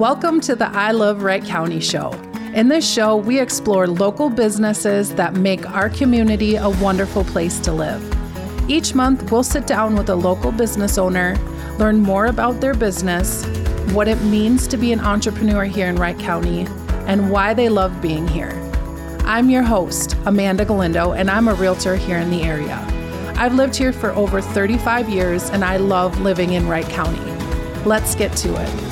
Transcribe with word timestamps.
Welcome 0.00 0.40
to 0.40 0.56
the 0.56 0.66
I 0.66 0.92
Love 0.92 1.22
Wright 1.22 1.44
County 1.44 1.78
show. 1.78 2.10
In 2.54 2.68
this 2.68 2.90
show, 2.90 3.16
we 3.16 3.38
explore 3.38 3.86
local 3.86 4.30
businesses 4.30 5.14
that 5.16 5.34
make 5.34 5.68
our 5.68 5.90
community 5.90 6.56
a 6.56 6.70
wonderful 6.70 7.22
place 7.22 7.58
to 7.60 7.72
live. 7.72 8.02
Each 8.66 8.94
month, 8.94 9.30
we'll 9.30 9.42
sit 9.42 9.66
down 9.66 9.96
with 9.96 10.08
a 10.08 10.14
local 10.14 10.52
business 10.52 10.96
owner, 10.96 11.36
learn 11.78 12.00
more 12.00 12.28
about 12.28 12.62
their 12.62 12.72
business, 12.72 13.44
what 13.92 14.08
it 14.08 14.18
means 14.22 14.66
to 14.68 14.78
be 14.78 14.90
an 14.90 15.00
entrepreneur 15.00 15.64
here 15.64 15.88
in 15.88 15.96
Wright 15.96 16.18
County, 16.18 16.66
and 17.06 17.30
why 17.30 17.52
they 17.52 17.68
love 17.68 18.00
being 18.00 18.26
here. 18.26 18.58
I'm 19.26 19.50
your 19.50 19.64
host, 19.64 20.16
Amanda 20.24 20.64
Galindo, 20.64 21.12
and 21.12 21.30
I'm 21.30 21.46
a 21.46 21.52
realtor 21.52 21.94
here 21.94 22.16
in 22.16 22.30
the 22.30 22.42
area. 22.42 22.78
I've 23.36 23.54
lived 23.54 23.76
here 23.76 23.92
for 23.92 24.12
over 24.12 24.40
35 24.40 25.10
years 25.10 25.50
and 25.50 25.62
I 25.62 25.76
love 25.76 26.18
living 26.22 26.54
in 26.54 26.66
Wright 26.66 26.88
County. 26.88 27.20
Let's 27.84 28.14
get 28.14 28.34
to 28.38 28.48
it. 28.62 28.89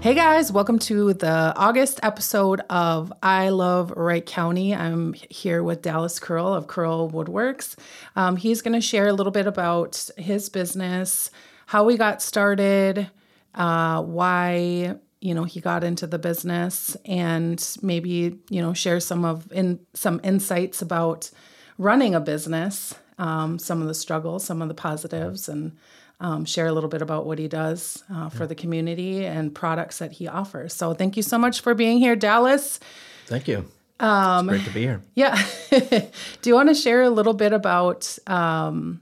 Hey 0.00 0.14
guys, 0.14 0.52
welcome 0.52 0.78
to 0.80 1.12
the 1.12 1.52
August 1.56 1.98
episode 2.04 2.60
of 2.70 3.12
I 3.20 3.48
Love 3.48 3.90
Wright 3.90 4.24
County. 4.24 4.72
I'm 4.72 5.12
here 5.12 5.60
with 5.64 5.82
Dallas 5.82 6.20
Kouril 6.20 6.56
of 6.56 6.68
Kouril 6.68 7.10
Woodworks. 7.10 7.74
Um, 8.14 8.36
he's 8.36 8.62
going 8.62 8.74
to 8.74 8.80
share 8.80 9.08
a 9.08 9.12
little 9.12 9.32
bit 9.32 9.48
about 9.48 10.08
his 10.16 10.50
business, 10.50 11.32
how 11.66 11.82
we 11.82 11.96
got 11.96 12.22
started, 12.22 13.10
uh, 13.56 14.00
why 14.00 14.94
you 15.20 15.34
know 15.34 15.42
he 15.42 15.60
got 15.60 15.82
into 15.82 16.06
the 16.06 16.18
business, 16.18 16.96
and 17.04 17.76
maybe 17.82 18.38
you 18.50 18.62
know 18.62 18.72
share 18.72 19.00
some 19.00 19.24
of 19.24 19.50
in 19.50 19.80
some 19.94 20.20
insights 20.22 20.80
about 20.80 21.28
running 21.76 22.14
a 22.14 22.20
business, 22.20 22.94
um, 23.18 23.58
some 23.58 23.82
of 23.82 23.88
the 23.88 23.94
struggles, 23.94 24.44
some 24.44 24.62
of 24.62 24.68
the 24.68 24.74
positives, 24.74 25.48
and 25.48 25.76
um, 26.20 26.44
share 26.44 26.66
a 26.66 26.72
little 26.72 26.90
bit 26.90 27.02
about 27.02 27.26
what 27.26 27.38
he 27.38 27.48
does 27.48 28.02
uh, 28.12 28.28
for 28.28 28.46
the 28.46 28.54
community 28.54 29.24
and 29.24 29.54
products 29.54 29.98
that 29.98 30.12
he 30.12 30.26
offers. 30.26 30.74
So 30.74 30.94
thank 30.94 31.16
you 31.16 31.22
so 31.22 31.38
much 31.38 31.60
for 31.60 31.74
being 31.74 31.98
here, 31.98 32.16
Dallas. 32.16 32.80
Thank 33.26 33.46
you. 33.46 33.66
Um, 34.00 34.48
it's 34.48 34.58
great 34.58 34.68
to 34.68 34.74
be 34.74 34.80
here. 34.82 35.02
Yeah. 35.14 35.42
Do 35.70 36.50
you 36.50 36.54
want 36.54 36.68
to 36.68 36.74
share 36.74 37.02
a 37.02 37.10
little 37.10 37.34
bit 37.34 37.52
about 37.52 38.16
um, 38.26 39.00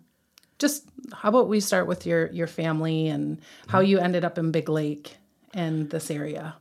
just 0.58 0.84
how 1.12 1.28
about 1.28 1.48
we 1.48 1.60
start 1.60 1.86
with 1.86 2.06
your 2.06 2.30
your 2.32 2.46
family 2.46 3.08
and 3.08 3.40
how 3.68 3.80
you 3.80 3.98
ended 3.98 4.24
up 4.24 4.38
in 4.38 4.50
Big 4.52 4.68
Lake 4.68 5.16
and 5.54 5.90
this 5.90 6.10
area? 6.10 6.56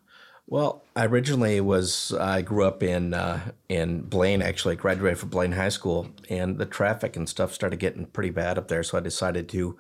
Well, 0.48 0.84
I 0.96 1.06
originally 1.06 1.60
was 1.60 2.14
I 2.14 2.42
grew 2.42 2.66
up 2.66 2.84
in 2.84 3.14
uh, 3.14 3.40
in 3.68 4.02
Blaine. 4.02 4.42
Actually, 4.42 4.76
graduated 4.76 5.18
from 5.18 5.30
Blaine 5.30 5.54
High 5.54 5.70
School, 5.70 6.10
and 6.30 6.58
the 6.58 6.66
traffic 6.66 7.16
and 7.16 7.28
stuff 7.28 7.54
started 7.54 7.78
getting 7.78 8.06
pretty 8.06 8.30
bad 8.30 8.58
up 8.58 8.68
there. 8.68 8.84
So 8.84 8.98
I 8.98 9.02
decided 9.02 9.50
to 9.50 9.78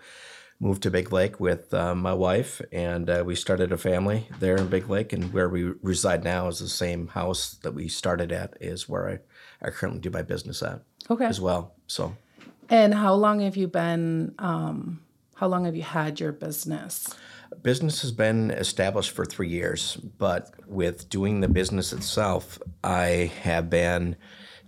moved 0.60 0.84
to 0.84 0.92
Big 0.92 1.12
Lake 1.12 1.40
with 1.40 1.74
uh, 1.74 1.94
my 1.94 2.14
wife, 2.14 2.62
and 2.72 3.10
uh, 3.10 3.24
we 3.26 3.36
started 3.36 3.72
a 3.72 3.78
family 3.78 4.28
there 4.40 4.56
in 4.56 4.68
Big 4.68 4.90
Lake. 4.90 5.14
And 5.14 5.34
where 5.34 5.50
we 5.50 5.64
reside 5.82 6.24
now 6.24 6.48
is 6.48 6.60
the 6.60 6.70
same 6.70 7.08
house 7.08 7.56
that 7.64 7.74
we 7.74 7.88
started 7.88 8.32
at, 8.32 8.56
is 8.62 8.88
where 8.88 9.10
I, 9.10 9.68
I 9.68 9.70
currently 9.70 10.02
do 10.02 10.10
my 10.10 10.22
business 10.22 10.64
at. 10.64 10.82
Okay. 11.10 11.26
As 11.26 11.42
well. 11.42 11.76
So. 11.88 12.16
And 12.70 12.94
how 12.94 13.14
long 13.14 13.42
have 13.42 13.58
you 13.58 13.68
been? 13.68 14.34
Um, 14.40 15.02
how 15.36 15.48
long 15.48 15.66
have 15.66 15.76
you 15.76 15.84
had 15.84 16.20
your 16.20 16.32
business? 16.32 17.14
Business 17.62 18.02
has 18.02 18.12
been 18.12 18.52
established 18.52 19.12
for 19.12 19.26
three 19.26 19.50
years, 19.50 19.96
but 19.96 20.52
with 20.68 21.10
doing 21.10 21.42
the 21.42 21.48
business 21.48 21.94
itself, 21.94 22.58
I 22.84 23.32
have 23.44 23.70
been 23.70 24.16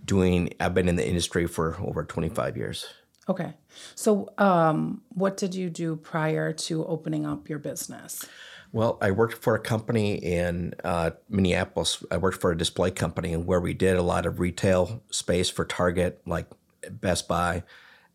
doing. 0.04 0.54
I've 0.60 0.74
been 0.74 0.88
in 0.88 0.96
the 0.96 1.08
industry 1.08 1.46
for 1.46 1.76
over 1.80 2.04
twenty 2.04 2.28
five 2.28 2.56
years. 2.56 2.86
Okay. 3.28 3.54
So, 3.94 4.32
um, 4.38 5.02
what 5.10 5.36
did 5.36 5.54
you 5.54 5.68
do 5.68 5.96
prior 5.96 6.52
to 6.52 6.86
opening 6.86 7.26
up 7.26 7.48
your 7.48 7.58
business? 7.58 8.24
Well, 8.72 8.98
I 9.00 9.10
worked 9.10 9.38
for 9.42 9.54
a 9.54 9.58
company 9.58 10.14
in 10.14 10.74
uh, 10.84 11.10
Minneapolis. 11.28 12.02
I 12.10 12.18
worked 12.18 12.40
for 12.40 12.50
a 12.50 12.56
display 12.56 12.90
company 12.90 13.36
where 13.36 13.60
we 13.60 13.74
did 13.74 13.96
a 13.96 14.02
lot 14.02 14.26
of 14.26 14.40
retail 14.40 15.02
space 15.10 15.48
for 15.48 15.64
Target, 15.64 16.20
like 16.26 16.46
Best 16.90 17.28
Buy, 17.28 17.62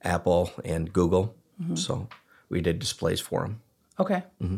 Apple, 0.03 0.51
and 0.63 0.93
Google. 0.93 1.35
Mm-hmm. 1.61 1.75
So 1.75 2.07
we 2.49 2.61
did 2.61 2.79
displays 2.79 3.19
for 3.19 3.41
them. 3.41 3.61
Okay. 3.99 4.23
Mm-hmm. 4.41 4.57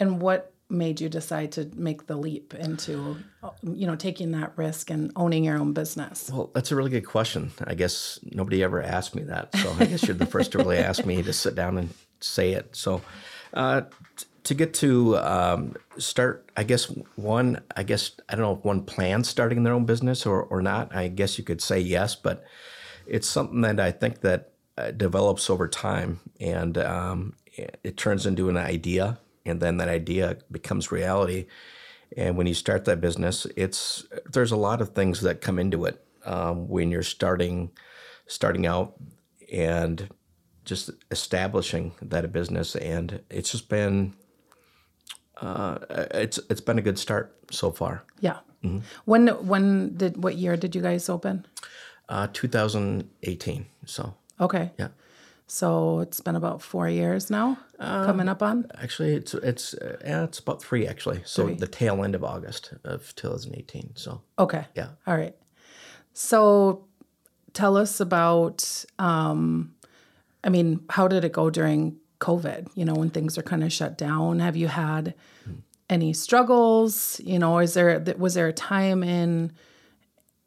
And 0.00 0.20
what 0.20 0.52
made 0.70 1.00
you 1.00 1.08
decide 1.08 1.52
to 1.52 1.70
make 1.74 2.06
the 2.06 2.16
leap 2.16 2.54
into 2.54 3.16
you 3.62 3.86
know 3.86 3.96
taking 3.96 4.32
that 4.32 4.52
risk 4.56 4.90
and 4.90 5.12
owning 5.16 5.44
your 5.44 5.58
own 5.58 5.72
business? 5.72 6.30
Well 6.32 6.50
that's 6.54 6.72
a 6.72 6.76
really 6.76 6.90
good 6.90 7.06
question. 7.06 7.52
I 7.64 7.74
guess 7.74 8.18
nobody 8.22 8.62
ever 8.62 8.82
asked 8.82 9.14
me 9.14 9.22
that. 9.24 9.54
So 9.56 9.74
i 9.78 9.86
guess 9.86 10.02
you're 10.06 10.16
the 10.16 10.26
first 10.26 10.52
to 10.52 10.58
really 10.58 10.78
ask 10.78 11.04
me 11.04 11.22
to 11.22 11.32
sit 11.32 11.54
down 11.54 11.78
and 11.78 11.90
say 12.20 12.52
it. 12.52 12.74
So 12.76 13.02
uh, 13.54 13.82
t- 14.16 14.26
to 14.44 14.54
get 14.54 14.74
to 14.74 15.18
um, 15.18 15.74
start 15.98 16.50
i 16.56 16.62
guess 16.62 16.84
one 17.16 17.60
i 17.76 17.82
guess 17.82 18.12
i 18.28 18.34
don't 18.34 18.44
know 18.44 18.56
if 18.56 18.64
one 18.64 18.82
plans 18.82 19.28
starting 19.28 19.64
their 19.64 19.74
own 19.74 19.84
business 19.84 20.24
or, 20.24 20.42
or 20.44 20.62
not. 20.62 20.94
I 20.94 21.08
guess 21.08 21.38
you 21.38 21.44
could 21.44 21.60
say 21.60 21.80
yes 21.80 22.14
but 22.14 22.44
it's 23.06 23.28
something 23.28 23.62
that 23.62 23.80
i 23.80 23.90
think 23.90 24.20
that 24.20 24.50
uh, 24.80 24.90
develops 24.92 25.50
over 25.50 25.68
time. 25.68 26.20
And 26.40 26.78
um, 26.78 27.34
it 27.56 27.96
turns 27.96 28.24
into 28.24 28.48
an 28.48 28.56
idea 28.56 29.18
and 29.44 29.60
then 29.60 29.78
that 29.78 29.88
idea 29.88 30.38
becomes 30.50 30.92
reality. 30.92 31.46
And 32.16 32.36
when 32.36 32.46
you 32.46 32.54
start 32.54 32.84
that 32.86 33.00
business, 33.00 33.46
it's 33.56 34.04
there's 34.30 34.52
a 34.52 34.56
lot 34.56 34.80
of 34.80 34.90
things 34.90 35.20
that 35.20 35.40
come 35.40 35.58
into 35.58 35.84
it 35.84 36.04
um, 36.24 36.68
when 36.68 36.90
you're 36.90 37.02
starting 37.02 37.70
starting 38.26 38.66
out 38.66 38.94
and 39.52 40.08
just 40.64 40.90
establishing 41.10 41.92
that 42.02 42.24
a 42.24 42.28
business. 42.28 42.76
And 42.76 43.22
it's 43.30 43.52
just 43.52 43.68
been 43.68 44.14
uh, 45.40 45.78
it's 46.12 46.38
it's 46.50 46.60
been 46.60 46.78
a 46.78 46.82
good 46.82 46.98
start 46.98 47.36
so 47.50 47.70
far. 47.70 48.04
Yeah. 48.20 48.38
Mm-hmm. 48.64 48.78
When 49.04 49.28
when 49.46 49.96
did 49.96 50.22
what 50.22 50.36
year 50.36 50.56
did 50.56 50.74
you 50.74 50.82
guys 50.82 51.08
open? 51.08 51.46
Uh, 52.08 52.26
2018. 52.32 53.66
So. 53.86 54.14
Okay. 54.40 54.72
Yeah. 54.78 54.88
So 55.50 55.98
it's 55.98 56.20
been 56.20 56.36
about 56.36 56.62
four 56.62 56.88
years 56.88 57.28
now, 57.28 57.58
um, 57.80 58.06
coming 58.06 58.28
up 58.28 58.40
on. 58.40 58.70
Actually, 58.80 59.14
it's 59.14 59.34
it's 59.34 59.74
uh, 59.74 59.96
yeah, 60.04 60.22
it's 60.22 60.38
about 60.38 60.62
three 60.62 60.86
actually. 60.86 61.22
So 61.24 61.46
three. 61.46 61.54
the 61.56 61.66
tail 61.66 62.04
end 62.04 62.14
of 62.14 62.22
August 62.22 62.72
of 62.84 63.12
2018. 63.16 63.96
So 63.96 64.22
okay, 64.38 64.66
yeah, 64.76 64.90
all 65.08 65.16
right. 65.16 65.34
So 66.12 66.86
tell 67.52 67.76
us 67.76 67.98
about. 67.98 68.84
Um, 69.00 69.74
I 70.44 70.50
mean, 70.50 70.84
how 70.88 71.08
did 71.08 71.24
it 71.24 71.32
go 71.32 71.50
during 71.50 71.96
COVID? 72.20 72.68
You 72.76 72.84
know, 72.84 72.94
when 72.94 73.10
things 73.10 73.36
are 73.36 73.42
kind 73.42 73.64
of 73.64 73.72
shut 73.72 73.98
down. 73.98 74.38
Have 74.38 74.54
you 74.54 74.68
had 74.68 75.14
hmm. 75.44 75.54
any 75.88 76.12
struggles? 76.12 77.20
You 77.24 77.40
know, 77.40 77.58
is 77.58 77.74
there 77.74 78.00
was 78.16 78.34
there 78.34 78.46
a 78.46 78.52
time 78.52 79.02
in 79.02 79.50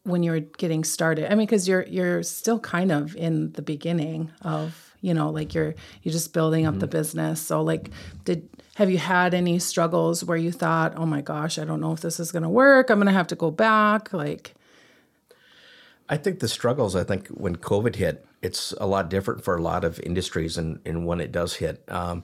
when 0.03 0.24
you 0.24 0.31
were 0.31 0.40
getting 0.40 0.85
started? 0.85 1.30
I 1.30 1.35
mean, 1.35 1.46
because 1.46 1.68
you're 1.68 1.84
you're 1.88 2.24
still 2.24 2.59
kind 2.62 2.90
of 2.90 3.18
in 3.18 3.52
the 3.52 3.62
beginning 3.62 4.31
of 4.44 4.92
you 5.03 5.14
know 5.14 5.30
like 5.30 5.53
you're 5.53 5.75
you're 6.02 6.14
just 6.14 6.34
building 6.34 6.66
up 6.66 6.72
mm-hmm. 6.72 6.80
the 6.80 6.88
business. 6.88 7.41
So 7.41 7.62
like 7.62 7.91
did 8.24 8.50
have 8.75 8.90
you 8.90 8.97
had 8.97 9.36
any 9.36 9.59
struggles 9.59 10.24
where 10.24 10.38
you 10.38 10.52
thought 10.52 10.94
oh 10.96 11.06
my 11.06 11.22
gosh 11.22 11.59
i 11.59 11.64
don't 11.64 11.80
know 11.80 11.91
if 11.91 12.02
this 12.02 12.19
is 12.19 12.31
going 12.31 12.44
to 12.44 12.50
work. 12.50 12.90
I'm 12.90 12.97
going 12.97 13.08
to 13.08 13.14
have 13.14 13.28
to 13.28 13.36
go 13.36 13.52
back 13.52 14.12
like? 14.14 14.56
I 16.09 16.18
think 16.18 16.40
the 16.40 16.47
struggles 16.47 16.96
i 16.96 17.03
think 17.03 17.28
when 17.28 17.56
covid 17.56 17.96
hit 17.96 18.25
it's 18.41 18.74
a 18.80 18.86
lot 18.86 19.09
different 19.09 19.44
for 19.44 19.56
a 19.56 19.62
lot 19.62 19.84
of 19.84 20.00
industries 20.02 20.58
and, 20.58 20.80
and 20.86 21.08
when 21.08 21.22
it 21.22 21.31
does 21.31 21.56
hit. 21.56 21.84
Um, 21.88 22.24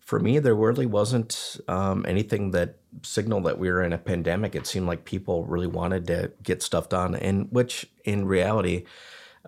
for 0.00 0.18
me 0.18 0.40
there 0.40 0.56
really 0.56 0.86
wasn't 0.86 1.60
um, 1.68 2.04
anything 2.06 2.50
that 2.50 2.76
signaled 3.02 3.44
that 3.44 3.58
we 3.58 3.70
were 3.70 3.82
in 3.82 3.92
a 3.92 3.98
pandemic. 3.98 4.54
It 4.54 4.66
seemed 4.66 4.86
like 4.86 5.04
people 5.04 5.44
really 5.44 5.68
wanted 5.68 6.08
to 6.08 6.32
get 6.42 6.62
stuff 6.62 6.88
done 6.88 7.14
and 7.14 7.46
which 7.50 7.86
in 8.04 8.26
reality 8.26 8.84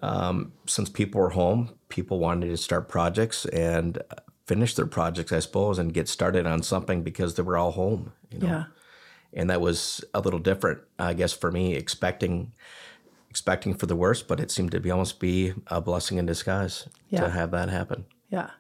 um, 0.04 0.52
since 0.66 0.90
people 0.90 1.20
were 1.20 1.30
home, 1.30 1.70
people 1.88 2.18
wanted 2.18 2.48
to 2.48 2.56
start 2.58 2.88
projects 2.90 3.46
and 3.46 4.02
finish 4.46 4.74
their 4.74 4.86
projects, 4.86 5.32
I 5.32 5.38
suppose, 5.38 5.78
and 5.78 5.94
get 5.94 6.08
started 6.08 6.46
on 6.46 6.62
something 6.62 7.02
because 7.02 7.34
they 7.34 7.42
were 7.42 7.56
all 7.56 7.70
home. 7.70 8.12
You 8.30 8.40
know? 8.40 8.46
Yeah. 8.46 8.64
And 9.32 9.48
that 9.48 9.62
was 9.62 10.04
a 10.12 10.20
little 10.20 10.38
different, 10.38 10.82
I 10.98 11.14
guess, 11.14 11.32
for 11.32 11.50
me, 11.50 11.74
expecting 11.74 12.52
expecting 13.30 13.74
for 13.74 13.86
the 13.86 13.96
worst, 13.96 14.28
but 14.28 14.38
it 14.38 14.50
seemed 14.50 14.70
to 14.70 14.78
be 14.78 14.92
almost 14.92 15.18
be 15.18 15.54
a 15.66 15.80
blessing 15.80 16.18
in 16.18 16.26
disguise 16.26 16.86
yeah. 17.08 17.20
to 17.20 17.30
have 17.30 17.50
that 17.50 17.68
happen. 17.68 18.04
Yeah. 18.30 18.50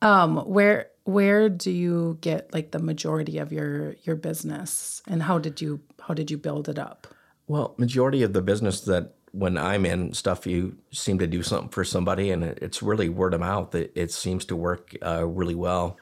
Um, 0.00 0.36
where 0.36 0.90
where 1.04 1.48
do 1.48 1.72
you 1.72 2.18
get 2.20 2.52
like 2.52 2.70
the 2.70 2.78
majority 2.78 3.38
of 3.38 3.50
your 3.50 3.96
your 4.02 4.14
business, 4.14 5.02
and 5.08 5.22
how 5.22 5.38
did 5.38 5.60
you 5.60 5.80
how 6.00 6.14
did 6.14 6.30
you 6.30 6.36
build 6.36 6.68
it 6.68 6.78
up? 6.78 7.08
Well, 7.48 7.74
majority 7.78 8.22
of 8.22 8.32
the 8.32 8.42
business 8.42 8.82
that 8.82 9.14
when 9.34 9.58
I'm 9.58 9.84
in 9.84 10.12
stuff, 10.12 10.46
you 10.46 10.76
seem 10.92 11.18
to 11.18 11.26
do 11.26 11.42
something 11.42 11.70
for 11.70 11.84
somebody, 11.84 12.30
and 12.30 12.44
it's 12.44 12.84
really 12.84 13.08
word 13.08 13.34
of 13.34 13.40
mouth. 13.40 13.74
It, 13.74 13.90
it 13.96 14.12
seems 14.12 14.44
to 14.46 14.56
work 14.56 14.94
uh, 15.04 15.26
really 15.26 15.56
well. 15.56 15.98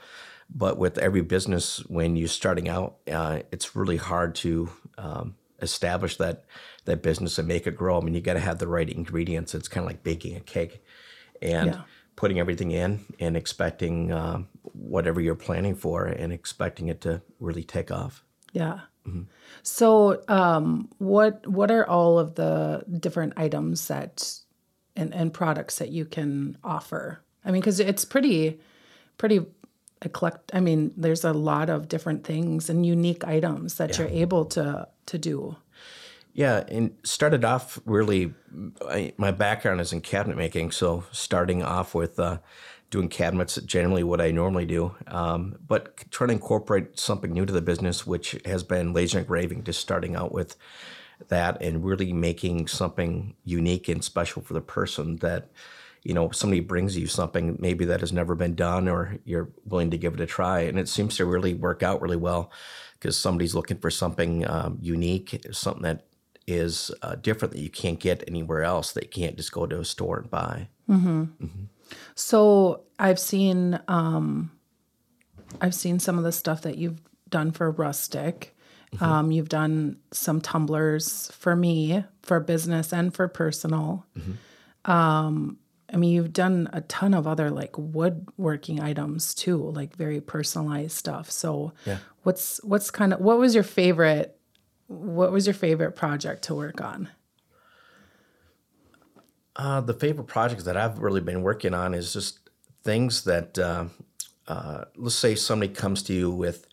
But 0.54 0.76
with 0.76 0.98
every 0.98 1.22
business, 1.22 1.78
when 1.86 2.14
you're 2.14 2.28
starting 2.28 2.68
out, 2.68 2.96
uh, 3.10 3.40
it's 3.50 3.74
really 3.74 3.96
hard 3.96 4.34
to 4.36 4.68
um, 4.98 5.36
establish 5.62 6.18
that 6.18 6.44
that 6.84 7.02
business 7.02 7.38
and 7.38 7.48
make 7.48 7.66
it 7.66 7.74
grow. 7.74 7.98
I 7.98 8.04
mean, 8.04 8.12
you 8.12 8.20
got 8.20 8.34
to 8.34 8.40
have 8.40 8.58
the 8.58 8.68
right 8.68 8.88
ingredients. 8.88 9.54
It's 9.54 9.68
kind 9.68 9.82
of 9.82 9.88
like 9.88 10.02
baking 10.02 10.36
a 10.36 10.40
cake, 10.40 10.84
and 11.40 11.68
yeah. 11.68 11.80
putting 12.16 12.38
everything 12.38 12.70
in 12.70 13.00
and 13.18 13.34
expecting 13.34 14.12
um, 14.12 14.48
whatever 14.62 15.22
you're 15.22 15.34
planning 15.34 15.74
for 15.74 16.04
and 16.04 16.34
expecting 16.34 16.88
it 16.88 17.00
to 17.00 17.22
really 17.40 17.64
take 17.64 17.90
off. 17.90 18.22
Yeah. 18.52 18.80
So, 19.62 20.22
um, 20.28 20.88
what 20.98 21.46
what 21.46 21.70
are 21.70 21.88
all 21.88 22.18
of 22.18 22.34
the 22.34 22.84
different 23.00 23.34
items 23.36 23.88
that 23.88 24.38
and, 24.96 25.14
and 25.14 25.32
products 25.32 25.78
that 25.78 25.90
you 25.90 26.04
can 26.04 26.58
offer? 26.64 27.22
I 27.44 27.50
mean, 27.50 27.60
because 27.60 27.80
it's 27.80 28.04
pretty 28.04 28.60
pretty 29.18 29.40
eclectic. 30.02 30.50
I 30.52 30.60
mean, 30.60 30.92
there's 30.96 31.24
a 31.24 31.32
lot 31.32 31.70
of 31.70 31.88
different 31.88 32.24
things 32.24 32.68
and 32.68 32.84
unique 32.84 33.24
items 33.24 33.76
that 33.76 33.98
you're 33.98 34.08
able 34.08 34.44
to 34.46 34.88
to 35.06 35.18
do. 35.18 35.56
Yeah, 36.34 36.64
and 36.68 36.96
started 37.04 37.44
off 37.44 37.78
really. 37.84 38.34
I, 38.88 39.12
my 39.16 39.30
background 39.30 39.80
is 39.80 39.92
in 39.92 40.00
cabinet 40.00 40.36
making, 40.36 40.70
so 40.70 41.04
starting 41.12 41.62
off 41.62 41.94
with 41.94 42.18
uh, 42.18 42.38
doing 42.92 43.08
cabinets, 43.08 43.56
generally 43.62 44.04
what 44.04 44.20
I 44.20 44.30
normally 44.30 44.66
do, 44.66 44.94
um, 45.06 45.56
but 45.66 45.96
trying 46.10 46.28
to 46.28 46.34
incorporate 46.34 47.00
something 47.00 47.32
new 47.32 47.46
to 47.46 47.52
the 47.52 47.62
business, 47.62 48.06
which 48.06 48.36
has 48.44 48.62
been 48.62 48.92
laser 48.92 49.18
engraving. 49.18 49.64
Just 49.64 49.80
starting 49.80 50.14
out 50.14 50.30
with 50.30 50.56
that 51.28 51.60
and 51.62 51.84
really 51.84 52.12
making 52.12 52.68
something 52.68 53.34
unique 53.44 53.88
and 53.88 54.04
special 54.04 54.42
for 54.42 54.52
the 54.52 54.60
person 54.60 55.16
that 55.16 55.48
you 56.02 56.12
know 56.12 56.30
somebody 56.32 56.60
brings 56.60 56.96
you 56.96 57.06
something 57.06 57.56
maybe 57.60 57.84
that 57.86 58.00
has 58.00 58.12
never 58.12 58.34
been 58.34 58.54
done 58.54 58.88
or 58.88 59.16
you're 59.24 59.48
willing 59.64 59.90
to 59.90 59.98
give 59.98 60.14
it 60.14 60.20
a 60.20 60.26
try. 60.26 60.60
And 60.60 60.78
it 60.78 60.88
seems 60.88 61.16
to 61.16 61.24
really 61.24 61.54
work 61.54 61.82
out 61.82 62.02
really 62.02 62.16
well 62.16 62.52
because 62.98 63.16
somebody's 63.16 63.54
looking 63.54 63.78
for 63.78 63.90
something 63.90 64.46
um, 64.46 64.78
unique 64.82 65.44
something 65.50 65.82
that 65.82 66.04
is 66.46 66.90
uh, 67.00 67.14
different 67.14 67.54
that 67.54 67.60
you 67.60 67.70
can't 67.70 68.00
get 68.00 68.22
anywhere 68.28 68.62
else. 68.62 68.92
That 68.92 69.04
you 69.04 69.10
can't 69.10 69.36
just 69.36 69.52
go 69.52 69.66
to 69.66 69.80
a 69.80 69.84
store 69.84 70.18
and 70.18 70.30
buy 70.30 70.68
So 72.14 72.82
I've 72.98 73.18
seen 73.18 73.78
um, 73.88 74.50
I've 75.60 75.74
seen 75.74 75.98
some 75.98 76.18
of 76.18 76.24
the 76.24 76.32
stuff 76.32 76.62
that 76.62 76.78
you've 76.78 77.00
done 77.28 77.50
for 77.50 77.70
rustic. 77.70 78.54
Um, 79.00 79.32
you've 79.32 79.48
done 79.48 79.96
some 80.12 80.42
tumblers 80.42 81.30
for 81.32 81.56
me 81.56 82.04
for 82.22 82.40
business 82.40 82.92
and 82.92 83.14
for 83.14 83.26
personal. 83.26 84.04
Um, 84.84 85.58
I 85.92 85.96
mean, 85.96 86.12
you've 86.12 86.32
done 86.32 86.68
a 86.72 86.82
ton 86.82 87.14
of 87.14 87.26
other 87.26 87.50
like 87.50 87.76
woodworking 87.78 88.80
items 88.80 89.34
too, 89.34 89.56
like 89.70 89.96
very 89.96 90.20
personalized 90.20 90.92
stuff. 90.92 91.30
So, 91.30 91.72
Yeah. 91.86 91.98
what's 92.22 92.62
what's 92.64 92.90
kind 92.90 93.12
of 93.14 93.20
what 93.20 93.38
was 93.38 93.54
your 93.54 93.64
favorite? 93.64 94.38
What 94.88 95.32
was 95.32 95.46
your 95.46 95.54
favorite 95.54 95.92
project 95.92 96.42
to 96.44 96.54
work 96.54 96.80
on? 96.82 97.08
Uh, 99.54 99.80
the 99.80 99.94
favorite 99.94 100.26
projects 100.26 100.64
that 100.64 100.76
I've 100.76 100.98
really 100.98 101.20
been 101.20 101.42
working 101.42 101.74
on 101.74 101.94
is 101.94 102.12
just 102.12 102.38
things 102.82 103.24
that, 103.24 103.58
uh, 103.58 103.86
uh, 104.48 104.84
let's 104.96 105.14
say 105.14 105.34
somebody 105.34 105.72
comes 105.72 106.02
to 106.04 106.14
you 106.14 106.30
with 106.30 106.66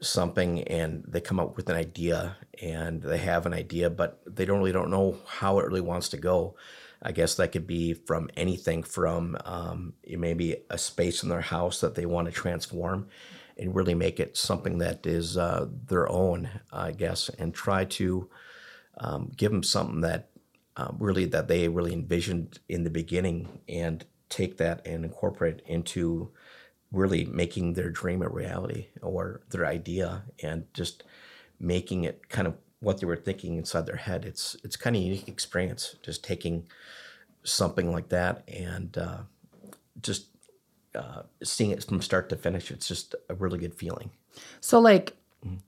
something 0.00 0.62
and 0.64 1.04
they 1.06 1.20
come 1.20 1.40
up 1.40 1.56
with 1.56 1.68
an 1.70 1.76
idea 1.76 2.36
and 2.60 3.00
they 3.02 3.18
have 3.18 3.46
an 3.46 3.54
idea, 3.54 3.90
but 3.90 4.20
they 4.26 4.44
don't 4.44 4.58
really 4.58 4.72
don't 4.72 4.90
know 4.90 5.18
how 5.26 5.58
it 5.58 5.66
really 5.66 5.80
wants 5.80 6.08
to 6.10 6.16
go. 6.16 6.56
I 7.02 7.12
guess 7.12 7.36
that 7.36 7.52
could 7.52 7.66
be 7.66 7.94
from 7.94 8.28
anything 8.36 8.82
from 8.82 9.36
um, 9.44 9.94
maybe 10.06 10.56
a 10.70 10.78
space 10.78 11.22
in 11.22 11.28
their 11.28 11.42
house 11.42 11.80
that 11.80 11.94
they 11.94 12.06
want 12.06 12.26
to 12.26 12.32
transform 12.32 13.08
and 13.56 13.74
really 13.74 13.94
make 13.94 14.18
it 14.18 14.36
something 14.36 14.78
that 14.78 15.06
is 15.06 15.36
uh, 15.36 15.66
their 15.86 16.10
own, 16.10 16.48
I 16.72 16.92
guess, 16.92 17.28
and 17.28 17.54
try 17.54 17.84
to 17.84 18.28
um, 18.98 19.30
give 19.36 19.52
them 19.52 19.62
something 19.62 20.00
that 20.00 20.30
um, 20.76 20.96
really 20.98 21.24
that 21.26 21.48
they 21.48 21.68
really 21.68 21.92
envisioned 21.92 22.58
in 22.68 22.84
the 22.84 22.90
beginning 22.90 23.60
and 23.68 24.04
take 24.28 24.58
that 24.58 24.86
and 24.86 25.04
incorporate 25.04 25.62
into 25.66 26.30
really 26.92 27.24
making 27.24 27.74
their 27.74 27.90
dream 27.90 28.22
a 28.22 28.28
reality 28.28 28.88
or 29.02 29.40
their 29.50 29.66
idea 29.66 30.24
and 30.42 30.66
just 30.74 31.02
making 31.58 32.04
it 32.04 32.28
kind 32.28 32.46
of 32.46 32.54
what 32.80 33.00
they 33.00 33.06
were 33.06 33.16
thinking 33.16 33.56
inside 33.56 33.86
their 33.86 33.96
head. 33.96 34.24
It's 34.24 34.56
it's 34.62 34.76
kind 34.76 34.96
of 34.96 35.02
a 35.02 35.04
unique 35.04 35.28
experience 35.28 35.96
just 36.02 36.22
taking 36.22 36.66
something 37.42 37.90
like 37.92 38.08
that 38.10 38.48
and 38.48 38.96
uh, 38.98 39.18
just 40.00 40.26
uh, 40.94 41.22
seeing 41.42 41.70
it 41.70 41.84
from 41.84 42.02
start 42.02 42.28
to 42.28 42.36
finish. 42.36 42.70
It's 42.70 42.88
just 42.88 43.14
a 43.28 43.34
really 43.34 43.58
good 43.58 43.74
feeling. 43.74 44.10
So 44.60 44.78
like 44.78 45.16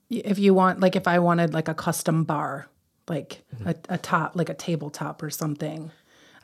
if 0.09 0.37
you 0.37 0.53
want 0.53 0.79
like 0.79 0.95
if 0.95 1.07
I 1.07 1.19
wanted 1.19 1.53
like 1.53 1.67
a 1.67 1.73
custom 1.73 2.23
bar, 2.23 2.67
like 3.09 3.43
a, 3.65 3.75
a 3.89 3.97
top 3.97 4.35
like 4.35 4.49
a 4.49 4.53
tabletop 4.53 5.21
or 5.23 5.29
something, 5.29 5.91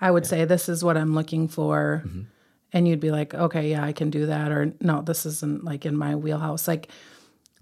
I 0.01 0.12
would 0.12 0.25
say 0.25 0.45
this 0.45 0.69
is 0.69 0.83
what 0.83 0.97
I'm 0.97 1.15
looking 1.15 1.47
for. 1.47 2.03
And 2.73 2.88
you'd 2.88 3.00
be 3.00 3.12
like, 3.12 3.33
okay, 3.33 3.69
yeah, 3.69 3.83
I 3.83 3.94
can 3.94 4.09
do 4.09 4.25
that. 4.25 4.51
Or 4.51 4.73
no, 4.81 5.01
this 5.01 5.25
isn't 5.25 5.63
like 5.63 5.85
in 5.85 5.95
my 5.95 6.15
wheelhouse. 6.15 6.67
Like 6.67 6.89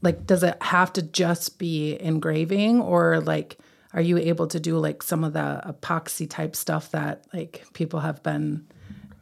like 0.02 0.26
does 0.26 0.44
it 0.44 0.62
have 0.62 0.92
to 0.94 1.02
just 1.02 1.60
be 1.60 2.00
engraving 2.02 2.82
or 2.82 3.20
like 3.22 3.58
are 3.94 4.02
you 4.02 4.18
able 4.18 4.48
to 4.48 4.60
do 4.60 4.78
like 4.78 5.04
some 5.04 5.24
of 5.24 5.34
the 5.34 5.62
epoxy 5.66 6.30
type 6.30 6.56
stuff 6.56 6.92
that 6.92 7.26
like 7.34 7.64
people 7.74 8.00
have 8.00 8.22
been 8.24 8.68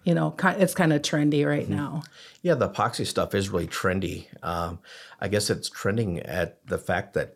you 0.04 0.16
know 0.16 0.34
it's 0.58 0.74
kind 0.74 0.92
of 0.92 1.02
trendy 1.02 1.46
right 1.46 1.70
now 1.70 2.02
Yeah, 2.42 2.56
the 2.56 2.70
epoxy 2.70 3.06
stuff 3.06 3.36
is 3.36 3.50
really 3.50 3.68
trendy. 3.68 4.26
Um, 4.44 4.80
I 5.20 5.28
guess 5.28 5.50
it's 5.50 5.70
trending 5.70 6.20
at 6.20 6.66
the 6.66 6.80
fact 6.80 7.14
that 7.14 7.36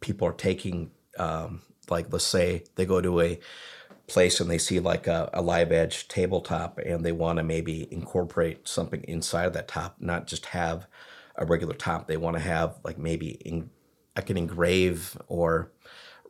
people 0.00 0.28
are 0.28 0.32
taking, 0.32 0.92
um, 1.18 1.62
like, 1.90 2.12
let's 2.12 2.24
say 2.24 2.64
they 2.74 2.86
go 2.86 3.00
to 3.00 3.20
a 3.20 3.38
place 4.06 4.40
and 4.40 4.50
they 4.50 4.58
see 4.58 4.80
like 4.80 5.06
a, 5.06 5.30
a 5.32 5.40
live 5.40 5.72
edge 5.72 6.08
tabletop 6.08 6.78
and 6.78 7.04
they 7.04 7.12
want 7.12 7.38
to 7.38 7.42
maybe 7.42 7.88
incorporate 7.92 8.68
something 8.68 9.02
inside 9.04 9.46
of 9.46 9.52
that 9.54 9.68
top, 9.68 9.96
not 9.98 10.26
just 10.26 10.46
have 10.46 10.86
a 11.36 11.46
regular 11.46 11.74
top. 11.74 12.06
They 12.06 12.16
want 12.16 12.36
to 12.36 12.42
have 12.42 12.78
like 12.84 12.98
maybe 12.98 13.28
in, 13.28 13.70
I 14.14 14.20
can 14.20 14.36
engrave 14.36 15.16
or 15.26 15.72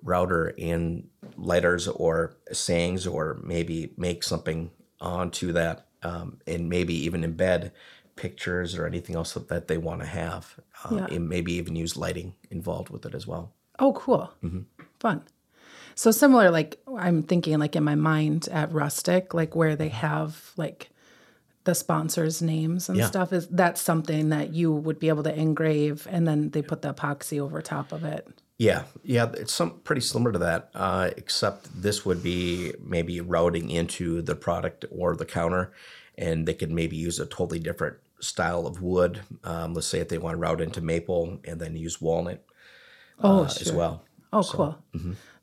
router 0.02 0.48
in 0.56 1.08
letters 1.36 1.88
or 1.88 2.36
sayings 2.52 3.06
or 3.06 3.40
maybe 3.42 3.92
make 3.96 4.22
something 4.22 4.70
onto 5.00 5.52
that 5.52 5.86
um, 6.02 6.38
and 6.46 6.68
maybe 6.68 6.94
even 6.94 7.22
embed 7.22 7.72
pictures 8.14 8.76
or 8.76 8.86
anything 8.86 9.16
else 9.16 9.32
that, 9.34 9.66
they 9.66 9.78
want 9.78 10.00
to 10.00 10.06
have 10.06 10.54
uh, 10.84 10.96
Yeah. 10.96 11.06
and 11.16 11.28
maybe 11.28 11.54
even 11.54 11.74
use 11.74 11.96
lighting 11.96 12.34
involved 12.50 12.90
with 12.90 13.04
it 13.06 13.14
as 13.14 13.26
well 13.26 13.52
Oh, 13.80 13.92
cool. 13.94 14.32
Fun. 15.00 15.24
So 15.94 16.10
similar, 16.10 16.50
like 16.50 16.78
I'm 16.98 17.22
thinking, 17.22 17.58
like 17.58 17.76
in 17.76 17.84
my 17.84 17.94
mind 17.94 18.48
at 18.50 18.72
Rustic, 18.72 19.34
like 19.34 19.54
where 19.54 19.76
they 19.76 19.88
have 19.90 20.52
like 20.56 20.90
the 21.64 21.74
sponsors' 21.74 22.42
names 22.42 22.88
and 22.88 22.98
Yeah. 22.98 23.06
stuff. 23.06 23.32
Is 23.32 23.46
that's 23.48 23.80
something 23.80 24.28
that 24.30 24.52
you 24.52 24.72
would 24.72 24.98
be 24.98 25.08
able 25.08 25.22
to 25.22 25.34
engrave, 25.34 26.06
and 26.10 26.26
then 26.26 26.50
they 26.50 26.62
put 26.62 26.82
the 26.82 26.92
epoxy 26.92 27.40
over 27.40 27.62
top 27.62 27.92
of 27.92 28.04
it. 28.04 28.26
yeah 28.56 28.84
yeah 29.02 29.26
it's 29.34 29.52
some 29.52 29.80
pretty 29.80 30.00
similar 30.00 30.30
to 30.32 30.38
that 30.38 30.70
uh, 30.74 31.10
except 31.16 31.66
this 31.82 32.06
would 32.06 32.22
be 32.22 32.72
maybe 32.80 33.20
routing 33.20 33.68
into 33.68 34.22
the 34.22 34.36
product 34.36 34.84
or 34.92 35.16
the 35.16 35.24
counter 35.26 35.72
and 36.16 36.46
they 36.46 36.54
could 36.54 36.70
maybe 36.70 36.96
use 36.96 37.18
a 37.18 37.26
totally 37.26 37.58
different 37.58 37.96
style 38.20 38.64
of 38.64 38.80
wood 38.80 39.20
um, 39.42 39.74
let's 39.74 39.88
say 39.88 39.98
if 39.98 40.08
they 40.08 40.18
want 40.18 40.34
to 40.34 40.38
route 40.38 40.60
into 40.60 40.80
maple 40.80 41.40
and 41.44 41.60
then 41.60 41.74
use 41.76 42.00
walnut 42.00 42.44
Oh, 43.18 43.42
uh, 43.42 43.44
as 43.60 43.72
well 43.72 44.04
Oh, 44.32 44.44
cool. 44.44 44.78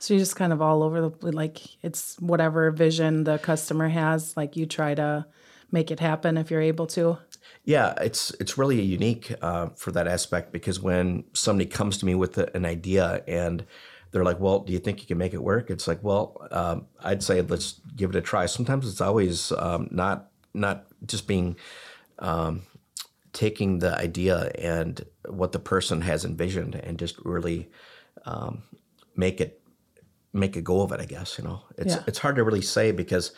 So 0.01 0.15
you're 0.15 0.21
just 0.21 0.35
kind 0.35 0.51
of 0.51 0.63
all 0.63 0.81
over 0.81 0.99
the 0.99 1.31
like 1.31 1.59
it's 1.83 2.19
whatever 2.19 2.71
vision 2.71 3.23
the 3.23 3.37
customer 3.37 3.87
has. 3.87 4.35
Like 4.35 4.55
you 4.55 4.65
try 4.65 4.95
to 4.95 5.27
make 5.71 5.91
it 5.91 5.99
happen 5.99 6.37
if 6.37 6.49
you're 6.49 6.59
able 6.59 6.87
to. 6.87 7.19
Yeah, 7.65 7.93
it's 8.01 8.31
it's 8.39 8.57
really 8.57 8.81
unique 8.81 9.31
uh, 9.43 9.67
for 9.75 9.91
that 9.91 10.07
aspect 10.07 10.51
because 10.51 10.79
when 10.79 11.25
somebody 11.33 11.69
comes 11.69 11.99
to 11.99 12.07
me 12.07 12.15
with 12.15 12.35
a, 12.39 12.53
an 12.55 12.65
idea 12.65 13.23
and 13.27 13.63
they're 14.09 14.23
like, 14.23 14.39
"Well, 14.39 14.61
do 14.61 14.73
you 14.73 14.79
think 14.79 15.01
you 15.01 15.05
can 15.05 15.19
make 15.19 15.35
it 15.35 15.43
work?" 15.43 15.69
It's 15.69 15.87
like, 15.87 16.03
"Well, 16.03 16.47
um, 16.49 16.87
I'd 17.03 17.21
say 17.21 17.39
let's 17.43 17.79
give 17.95 18.09
it 18.09 18.15
a 18.15 18.21
try." 18.21 18.47
Sometimes 18.47 18.89
it's 18.89 19.01
always 19.01 19.51
um, 19.51 19.87
not 19.91 20.31
not 20.55 20.87
just 21.05 21.27
being 21.27 21.57
um, 22.17 22.63
taking 23.33 23.77
the 23.77 23.95
idea 23.99 24.51
and 24.57 25.05
what 25.29 25.51
the 25.51 25.59
person 25.59 26.01
has 26.01 26.25
envisioned 26.25 26.73
and 26.73 26.97
just 26.97 27.19
really 27.23 27.69
um, 28.25 28.63
make 29.15 29.39
it 29.39 29.60
make 30.33 30.55
a 30.55 30.61
go 30.61 30.81
of 30.81 30.91
it. 30.91 30.99
I 30.99 31.05
guess 31.05 31.37
you 31.37 31.43
know 31.43 31.61
it's 31.77 31.95
Yeah. 31.95 32.03
it's 32.07 32.19
hard 32.19 32.35
to 32.37 32.43
really 32.43 32.61
say 32.61 32.91
because 32.91 33.31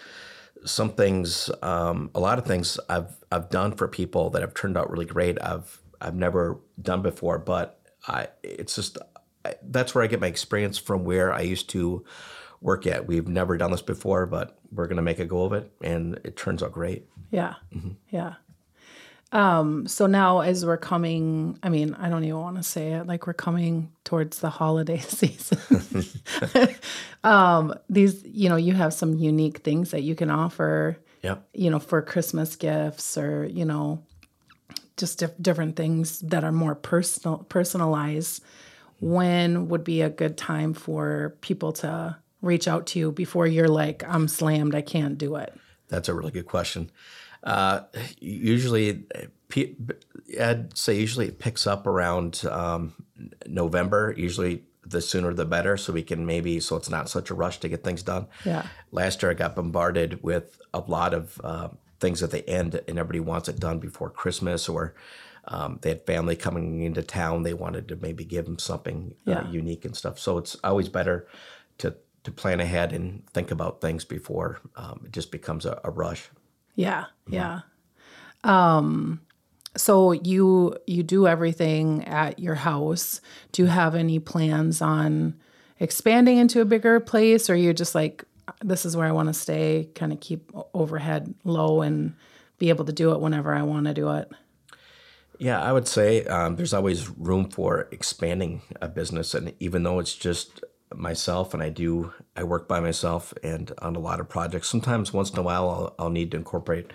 some 0.65 0.91
things, 0.91 1.49
um, 1.61 2.09
a 2.15 2.19
lot 2.19 2.37
of 2.39 2.45
things 2.45 2.79
I've 2.89 3.17
I've 3.31 3.49
done 3.49 3.73
for 3.73 3.87
people 3.87 4.29
that 4.31 4.41
have 4.41 4.53
turned 4.53 4.77
out 4.77 4.89
really 4.89 5.05
great. 5.05 5.41
I've 5.41 5.81
I've 5.99 6.15
never 6.15 6.59
done 6.81 7.01
before, 7.01 7.39
but 7.39 7.79
I 8.07 8.27
it's 8.43 8.75
just 8.75 8.97
I, 9.45 9.55
that's 9.63 9.93
where 9.93 10.03
I 10.03 10.07
get 10.07 10.21
my 10.21 10.27
experience 10.27 10.77
from. 10.77 11.03
Where 11.03 11.33
I 11.33 11.41
used 11.41 11.69
to 11.71 12.05
work 12.61 12.87
at. 12.87 13.07
We've 13.07 13.27
never 13.27 13.57
done 13.57 13.71
this 13.71 13.81
before, 13.81 14.25
but 14.25 14.57
we're 14.71 14.87
gonna 14.87 15.01
make 15.01 15.19
a 15.19 15.25
go 15.25 15.43
of 15.43 15.53
it, 15.53 15.69
and 15.81 16.19
it 16.23 16.37
turns 16.37 16.63
out 16.63 16.71
great. 16.71 17.07
Yeah. 17.31 17.55
Yeah. 18.09 18.35
Um, 19.33 19.87
so 19.87 20.05
now 20.05 20.41
as 20.41 20.63
we're 20.63 20.77
coming, 20.77 21.57
I 21.63 21.69
mean, 21.69 21.95
I 21.95 22.07
don't 22.07 22.23
even 22.23 22.39
want 22.39 22.57
to 22.57 22.63
say 22.63 22.93
it, 22.93 23.07
like 23.07 23.25
we're 23.25 23.33
coming 23.33 23.91
towards 24.03 24.39
the 24.39 24.51
holiday 24.51 24.99
season. 24.99 25.57
um, 27.23 27.73
these, 27.89 28.23
you 28.25 28.49
know, 28.49 28.55
you 28.55 28.73
have 28.73 28.93
some 28.93 29.13
unique 29.15 29.59
things 29.59 29.91
that 29.91 30.01
you 30.03 30.15
can 30.15 30.29
offer, 30.29 30.97
Yep. 31.21 31.47
you 31.53 31.69
know, 31.69 31.79
for 31.79 32.01
Christmas 32.01 32.55
gifts 32.55 33.17
or, 33.17 33.45
you 33.45 33.65
know, 33.65 34.03
just 34.97 35.19
dif- 35.19 35.37
different 35.41 35.75
things 35.75 36.19
that 36.19 36.43
are 36.43 36.51
more 36.51 36.75
personal 36.75 37.39
personalized 37.49 38.43
when 38.99 39.67
would 39.67 39.83
be 39.83 40.01
a 40.01 40.09
good 40.09 40.37
time 40.37 40.73
for 40.73 41.35
people 41.41 41.73
to 41.73 42.15
reach 42.41 42.67
out 42.67 42.85
to 42.87 42.99
you 42.99 43.11
before 43.11 43.47
you're 43.47 43.67
like 43.67 44.03
i'm 44.07 44.27
slammed 44.27 44.75
i 44.75 44.81
can't 44.81 45.17
do 45.17 45.35
it 45.35 45.53
That's 45.87 46.07
a 46.09 46.13
really 46.13 46.31
good 46.31 46.45
question. 46.45 46.91
Uh, 47.43 47.81
usually, 48.19 49.05
I'd 50.39 50.77
say 50.77 50.97
usually 50.97 51.27
it 51.27 51.39
picks 51.39 51.67
up 51.67 51.85
around 51.85 52.41
um, 52.49 52.93
November. 53.45 54.13
Usually, 54.15 54.63
the 54.85 55.01
sooner 55.01 55.33
the 55.33 55.45
better, 55.45 55.77
so 55.77 55.93
we 55.93 56.03
can 56.03 56.25
maybe 56.25 56.59
so 56.59 56.75
it's 56.75 56.89
not 56.89 57.09
such 57.09 57.29
a 57.29 57.33
rush 57.33 57.59
to 57.59 57.69
get 57.69 57.83
things 57.83 58.03
done. 58.03 58.27
Yeah. 58.45 58.65
Last 58.91 59.21
year, 59.21 59.31
I 59.31 59.35
got 59.35 59.55
bombarded 59.55 60.21
with 60.23 60.59
a 60.73 60.79
lot 60.79 61.13
of 61.13 61.39
uh, 61.43 61.69
things 61.99 62.21
at 62.23 62.31
the 62.31 62.47
end, 62.49 62.81
and 62.87 62.99
everybody 62.99 63.19
wants 63.19 63.47
it 63.49 63.59
done 63.59 63.79
before 63.79 64.09
Christmas, 64.09 64.67
or 64.67 64.93
um, 65.45 65.79
they 65.81 65.89
had 65.89 66.05
family 66.05 66.35
coming 66.35 66.81
into 66.81 67.01
town. 67.01 67.43
They 67.43 67.53
wanted 67.53 67.87
to 67.89 67.95
maybe 67.95 68.25
give 68.25 68.45
them 68.45 68.59
something 68.59 69.15
Yeah. 69.25 69.39
uh, 69.39 69.49
unique 69.51 69.85
and 69.85 69.95
stuff. 69.95 70.19
So 70.19 70.37
it's 70.37 70.55
always 70.63 70.89
better 70.89 71.27
to 71.79 71.95
to 72.23 72.31
plan 72.31 72.61
ahead 72.61 72.93
and 72.93 73.27
think 73.33 73.51
about 73.51 73.81
things 73.81 74.05
before 74.05 74.61
um, 74.77 75.01
it 75.05 75.11
just 75.11 75.29
becomes 75.31 75.65
a, 75.65 75.79
a 75.83 75.91
rush. 75.91 76.29
Yeah, 76.75 77.05
yeah. 77.27 77.59
Um, 78.45 79.21
so 79.75 80.11
you 80.11 80.75
you 80.85 81.03
do 81.03 81.27
everything 81.27 82.03
at 82.05 82.39
your 82.39 82.55
house. 82.55 83.21
Do 83.51 83.63
you 83.63 83.67
have 83.67 83.95
any 83.95 84.19
plans 84.19 84.81
on 84.81 85.35
expanding 85.79 86.37
into 86.37 86.61
a 86.61 86.65
bigger 86.65 86.99
place, 86.99 87.49
or 87.49 87.55
you're 87.55 87.73
just 87.73 87.95
like, 87.95 88.23
this 88.63 88.85
is 88.85 88.95
where 88.95 89.07
I 89.07 89.11
want 89.11 89.29
to 89.29 89.33
stay, 89.33 89.89
kind 89.95 90.13
of 90.13 90.19
keep 90.19 90.51
overhead 90.73 91.33
low 91.43 91.81
and 91.81 92.15
be 92.59 92.69
able 92.69 92.85
to 92.85 92.93
do 92.93 93.11
it 93.11 93.19
whenever 93.19 93.53
I 93.53 93.63
want 93.63 93.87
to 93.87 93.93
do 93.93 94.11
it? 94.11 94.31
Yeah, 95.39 95.61
I 95.61 95.73
would 95.73 95.87
say 95.87 96.23
um, 96.25 96.55
there's 96.55 96.73
always 96.73 97.09
room 97.09 97.49
for 97.49 97.87
expanding 97.91 98.61
a 98.81 98.87
business, 98.87 99.33
and 99.33 99.53
even 99.59 99.83
though 99.83 99.99
it's 99.99 100.15
just 100.15 100.63
myself 100.95 101.53
and 101.55 101.63
I 101.63 101.69
do 101.69 102.13
I 102.35 102.43
work 102.43 102.67
by 102.67 102.79
myself 102.79 103.33
and 103.43 103.71
on 103.79 103.95
a 103.95 103.99
lot 103.99 104.19
of 104.19 104.29
projects. 104.29 104.69
Sometimes 104.69 105.11
once 105.11 105.31
in 105.31 105.39
a 105.39 105.41
while 105.41 105.67
I'll, 105.69 105.95
I'll 105.97 106.09
need 106.11 106.31
to 106.31 106.37
incorporate 106.37 106.91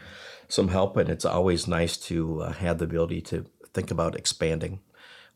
some 0.49 0.69
help, 0.69 0.97
and 0.97 1.09
it's 1.09 1.25
always 1.25 1.69
nice 1.69 1.97
to 1.97 2.43
uh, 2.43 2.53
have 2.53 2.79
the 2.79 2.85
ability 2.85 3.21
to 3.21 3.45
think 3.73 3.91
about 3.91 4.17
expanding 4.17 4.81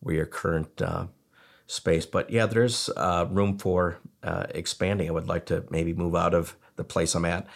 where 0.00 0.16
your 0.16 0.26
current 0.26 0.80
uh, 0.80 1.06
space. 1.66 2.06
But 2.06 2.30
yeah, 2.30 2.46
there's 2.46 2.88
uh, 2.96 3.26
room 3.30 3.58
for 3.58 3.98
uh, 4.22 4.46
expanding. 4.50 5.08
I 5.08 5.12
would 5.12 5.28
like 5.28 5.46
to 5.46 5.64
maybe 5.70 5.94
move 5.94 6.14
out 6.16 6.34
of 6.34 6.56
the 6.76 6.84
place 6.84 7.14
I'm 7.14 7.24
at. 7.24 7.46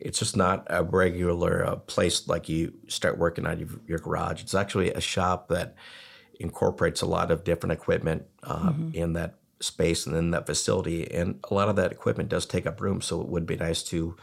It's 0.00 0.18
just 0.18 0.36
not 0.36 0.66
a 0.68 0.82
regular 0.82 1.64
uh, 1.64 1.76
place 1.76 2.28
like 2.28 2.48
you 2.48 2.74
start 2.88 3.16
working 3.16 3.46
out 3.46 3.62
of 3.62 3.78
your 3.86 3.98
garage. 3.98 4.42
It's 4.42 4.54
actually 4.54 4.92
a 4.92 5.00
shop 5.00 5.48
that 5.48 5.76
incorporates 6.40 7.00
a 7.00 7.06
lot 7.06 7.30
of 7.30 7.44
different 7.44 7.72
equipment 7.72 8.24
uh, 8.42 8.72
in 8.92 9.12
that 9.12 9.36
space 9.60 10.04
and 10.04 10.16
in 10.16 10.32
that 10.32 10.46
facility. 10.46 11.10
And 11.10 11.38
a 11.48 11.54
lot 11.54 11.68
of 11.68 11.76
that 11.76 11.92
equipment 11.92 12.28
does 12.28 12.44
take 12.44 12.66
up 12.66 12.80
room. 12.80 13.00
So 13.00 13.20
it 13.20 13.28
would 13.28 13.46
be 13.46 13.56
nice 13.56 13.82
to 13.84 14.16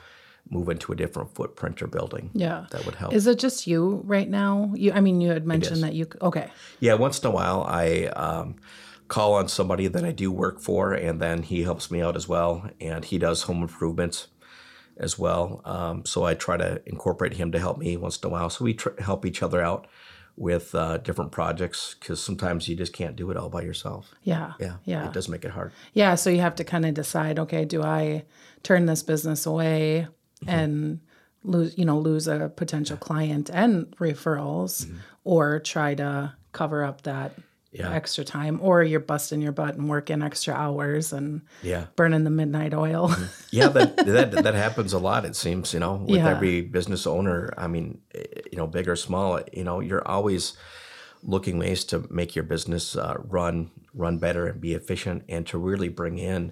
move 0.51 0.69
into 0.69 0.91
a 0.91 0.95
different 0.95 1.33
footprint 1.33 1.81
or 1.81 1.87
building. 1.87 2.29
Yeah, 2.33 2.65
That 2.71 2.85
would 2.85 2.95
help. 2.95 3.13
Is 3.13 3.25
it 3.25 3.39
just 3.39 3.65
you 3.65 4.01
right 4.05 4.29
now? 4.29 4.71
You, 4.75 4.91
I 4.91 4.99
mean, 4.99 5.21
you 5.21 5.31
had 5.31 5.47
mentioned 5.47 5.81
that 5.83 5.93
you. 5.93 6.07
Okay, 6.21 6.49
Yeah, 6.79 6.93
once 6.95 7.19
in 7.19 7.27
a 7.27 7.31
while 7.31 7.63
I 7.67 8.07
um, 8.07 8.57
call 9.07 9.33
on 9.35 9.47
somebody 9.47 9.87
that 9.87 10.03
I 10.03 10.11
do 10.11 10.31
work 10.31 10.59
for, 10.59 10.93
and 10.93 11.19
then 11.21 11.41
he 11.43 11.63
helps 11.63 11.89
me 11.89 12.01
out 12.01 12.15
as 12.15 12.27
well, 12.27 12.69
and 12.81 13.03
he 13.05 13.17
does 13.17 13.43
home 13.43 13.61
improvements 13.63 14.27
as 14.97 15.17
well. 15.17 15.61
Um, 15.65 16.05
so 16.05 16.25
I 16.25 16.33
try 16.35 16.57
to 16.57 16.81
incorporate 16.85 17.33
him 17.33 17.51
to 17.53 17.59
help 17.59 17.77
me 17.77 17.95
once 17.97 18.17
in 18.19 18.27
a 18.27 18.29
while. 18.31 18.49
So 18.49 18.65
we 18.65 18.73
tr- 18.73 18.99
help 18.99 19.25
each 19.25 19.41
other 19.41 19.61
out 19.61 19.87
with 20.35 20.75
uh, 20.75 20.97
different 20.97 21.31
projects 21.31 21.95
because 21.99 22.21
sometimes 22.21 22.67
you 22.67 22.75
just 22.75 22.93
can't 22.93 23.15
do 23.15 23.31
it 23.31 23.37
all 23.37 23.49
by 23.49 23.61
yourself. 23.61 24.13
yeah, 24.23 24.53
Yeah, 24.59 24.75
yeah. 24.85 25.07
it 25.07 25.13
does 25.13 25.27
make 25.29 25.45
it 25.45 25.51
hard. 25.51 25.71
Yeah, 25.93 26.15
so 26.15 26.29
you 26.29 26.41
have 26.41 26.55
to 26.55 26.63
kind 26.63 26.85
of 26.85 26.93
decide, 26.93 27.39
okay, 27.39 27.63
do 27.65 27.81
I 27.83 28.23
turn 28.63 28.85
this 28.85 29.01
business 29.03 29.45
away 29.45 30.07
Mm-hmm. 30.41 30.49
and 30.59 30.99
lose, 31.43 31.77
you 31.77 31.85
know, 31.85 31.99
lose 31.99 32.27
a 32.27 32.51
potential 32.55 32.97
client 32.97 33.49
and 33.53 33.85
referrals 33.97 34.87
or 35.23 35.59
try 35.59 35.95
to 35.95 36.33
cover 36.51 36.83
up 36.83 37.01
that 37.03 37.31
Mm-hmm. 37.73 37.83
Yeah. 37.83 37.93
extra 37.93 38.25
time 38.25 38.59
or 38.61 38.83
you're 38.83 38.99
busting 38.99 39.39
your 39.41 39.53
butt 39.53 39.75
and 39.75 39.87
working 39.87 40.21
extra 40.21 40.53
hours 40.53 41.13
and 41.13 41.41
Yeah. 41.63 41.85
burning 41.95 42.25
the 42.25 42.29
midnight 42.29 42.73
oil. 42.73 43.15
yeah, 43.49 43.69
that, 43.69 43.95
that 43.95 44.31
that 44.43 44.55
happens 44.55 44.91
a 44.91 44.99
lot. 44.99 45.23
It 45.23 45.37
seems 45.37 45.73
you 45.73 45.79
know 45.79 45.95
with 46.05 46.17
Yeah. 46.17 46.31
every 46.31 46.59
business 46.63 47.07
owner. 47.07 47.53
I 47.57 47.67
mean, 47.67 48.01
eh, 48.13 48.23
you 48.51 48.57
know, 48.57 48.67
big 48.67 48.89
or 48.89 48.97
small. 48.97 49.39
You 49.53 49.63
know, 49.63 49.79
you're 49.79 50.05
always 50.05 50.57
looking 51.23 51.59
ways 51.59 51.85
to 51.85 52.05
make 52.09 52.35
your 52.35 52.43
business 52.43 52.97
uh, 52.97 53.15
run 53.29 53.71
run 53.93 54.17
better 54.17 54.47
and 54.47 54.59
be 54.59 54.73
efficient, 54.73 55.23
and 55.29 55.47
to 55.47 55.57
really 55.57 55.87
bring 55.87 56.17
in 56.17 56.51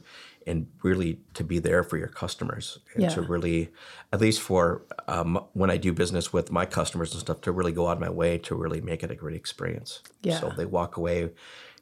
and 0.50 0.68
really 0.84 1.20
to 1.36 1.44
be 1.44 1.60
there 1.60 1.84
for 1.84 1.98
your 1.98 2.08
customers 2.08 2.80
and 2.96 3.10
to 3.12 3.22
really, 3.22 3.70
at 4.12 4.20
least 4.20 4.42
for 4.42 4.84
um, 5.08 5.46
when 5.54 5.70
I 5.70 5.78
do 5.78 5.94
business 5.94 6.34
with 6.34 6.52
my 6.52 6.66
customers 6.66 7.12
and 7.14 7.22
stuff, 7.22 7.42
to 7.42 7.52
really 7.52 7.72
go 7.72 7.88
out 7.88 7.98
of 7.98 8.00
my 8.00 8.10
way 8.10 8.38
to 8.40 8.56
really 8.56 8.82
make 8.82 9.04
it 9.04 9.12
a 9.12 9.16
great 9.16 9.36
experience. 9.36 10.02
Yeah. 10.24 10.40
So 10.40 10.52
they 10.58 10.66
walk 10.66 10.98
away 10.98 11.30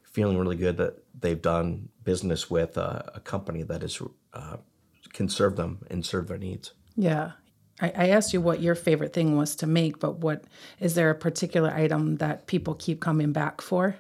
feeling 0.03 0.37
really 0.37 0.57
good 0.57 0.77
that 0.77 1.03
they've 1.19 1.41
done 1.41 1.89
business 2.03 2.49
with 2.49 2.77
a, 2.77 3.11
a 3.15 3.19
company 3.19 3.63
that 3.63 3.83
is 3.83 4.01
uh, 4.33 4.57
can 5.13 5.29
serve 5.29 5.55
them 5.55 5.85
and 5.89 6.05
serve 6.05 6.27
their 6.27 6.37
needs. 6.37 6.73
yeah. 6.95 7.31
I, 7.79 7.91
I 7.95 8.07
asked 8.09 8.33
you 8.33 8.41
what 8.41 8.61
your 8.61 8.75
favorite 8.75 9.13
thing 9.13 9.37
was 9.37 9.55
to 9.57 9.67
make, 9.67 9.99
but 9.99 10.17
what 10.17 10.45
is 10.79 10.95
there 10.95 11.11
a 11.11 11.15
particular 11.15 11.69
item 11.69 12.17
that 12.17 12.47
people 12.47 12.73
keep 12.73 12.99
coming 12.99 13.31
back 13.31 13.61
for? 13.61 13.95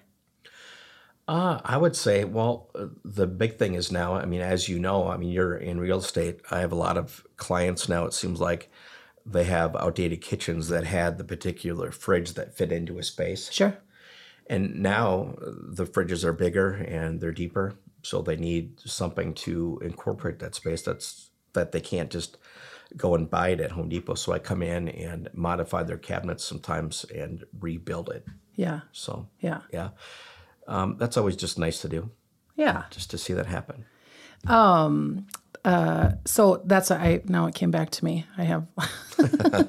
Uh, 1.27 1.59
I 1.65 1.75
would 1.75 1.95
say, 1.95 2.23
well, 2.23 2.69
uh, 2.73 2.87
the 3.03 3.27
big 3.27 3.57
thing 3.57 3.73
is 3.73 3.91
now, 3.91 4.13
I 4.15 4.25
mean, 4.25 4.41
as 4.41 4.69
you 4.69 4.79
know, 4.79 5.07
I 5.09 5.17
mean, 5.17 5.29
you're 5.29 5.57
in 5.57 5.79
real 5.79 5.99
estate. 5.99 6.39
I 6.51 6.59
have 6.59 6.71
a 6.71 6.75
lot 6.75 6.97
of 6.97 7.25
clients 7.35 7.89
now, 7.89 8.05
it 8.05 8.13
seems 8.13 8.39
like 8.39 8.71
they 9.25 9.43
have 9.43 9.75
outdated 9.75 10.21
kitchens 10.21 10.69
that 10.69 10.85
had 10.85 11.17
the 11.17 11.25
particular 11.25 11.91
fridge 11.91 12.35
that 12.35 12.55
fit 12.55 12.71
into 12.71 12.97
a 12.97 13.03
space. 13.03 13.51
Sure. 13.51 13.77
And 14.49 14.81
now 14.81 15.35
uh, 15.41 15.51
the 15.69 15.85
fridges 15.85 16.23
are 16.23 16.31
bigger 16.31 16.71
and 16.71 17.19
they're 17.19 17.33
deeper, 17.33 17.73
so 18.03 18.21
they 18.21 18.37
need 18.37 18.79
something 18.85 19.33
to 19.33 19.79
incorporate 19.83 20.39
that 20.39 20.55
space. 20.55 20.81
That's 20.81 21.31
that 21.51 21.73
they 21.73 21.81
can't 21.81 22.09
just 22.09 22.37
go 22.95 23.15
and 23.15 23.29
buy 23.29 23.49
it 23.49 23.59
at 23.59 23.71
Home 23.71 23.89
Depot. 23.89 24.13
So 24.13 24.31
I 24.31 24.39
come 24.39 24.63
in 24.63 24.87
and 24.87 25.27
modify 25.33 25.83
their 25.83 25.97
cabinets 25.97 26.45
sometimes 26.45 27.03
and 27.13 27.43
rebuild 27.59 28.09
it. 28.09 28.25
Yeah. 28.55 28.81
So 28.93 29.27
Yeah. 29.39 29.61
yeah, 29.73 29.89
um, 30.67 30.97
that's 30.97 31.17
always 31.17 31.35
just 31.35 31.57
nice 31.57 31.81
to 31.81 31.89
do, 31.89 32.09
Yeah. 32.55 32.83
just 32.91 33.09
to 33.11 33.17
see 33.17 33.33
that 33.33 33.45
happen. 33.47 33.85
Um, 34.47 35.27
uh, 35.65 36.11
so 36.25 36.61
that's 36.65 36.91
I 36.91 37.21
now 37.25 37.47
it 37.47 37.55
came 37.55 37.71
back 37.71 37.89
to 37.91 38.05
me. 38.05 38.25
I 38.37 38.43
have 38.43 38.67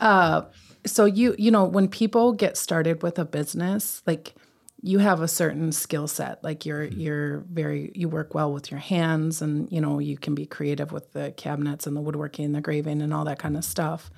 uh 0.00 0.42
so 0.84 1.04
you 1.04 1.34
you 1.38 1.50
know 1.50 1.64
when 1.64 1.88
people 1.88 2.32
get 2.32 2.56
started 2.56 3.02
with 3.02 3.18
a 3.18 3.24
business 3.24 4.02
like 4.06 4.34
you 4.82 4.98
have 4.98 5.20
a 5.20 5.28
certain 5.28 5.72
skill 5.72 6.08
set 6.08 6.42
like 6.42 6.64
you're 6.64 6.84
you're 6.84 7.38
very 7.52 7.92
you 7.94 8.08
work 8.08 8.34
well 8.34 8.52
with 8.52 8.70
your 8.70 8.80
hands 8.80 9.42
and 9.42 9.70
you 9.70 9.80
know 9.80 9.98
you 9.98 10.16
can 10.16 10.34
be 10.34 10.46
creative 10.46 10.90
with 10.90 11.12
the 11.12 11.32
cabinets 11.36 11.86
and 11.86 11.94
the 11.96 12.00
woodworking 12.00 12.46
and 12.46 12.54
the 12.54 12.60
graving 12.62 13.02
and 13.02 13.12
all 13.12 13.24
that 13.26 13.38
kind 13.38 13.56
of 13.58 13.64
stuff 13.64 14.10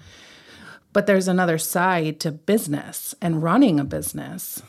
but 0.92 1.06
there's 1.06 1.26
another 1.28 1.58
side 1.58 2.20
to 2.20 2.30
business 2.30 3.14
and 3.20 3.42
running 3.42 3.80
a 3.80 3.84
business 3.84 4.62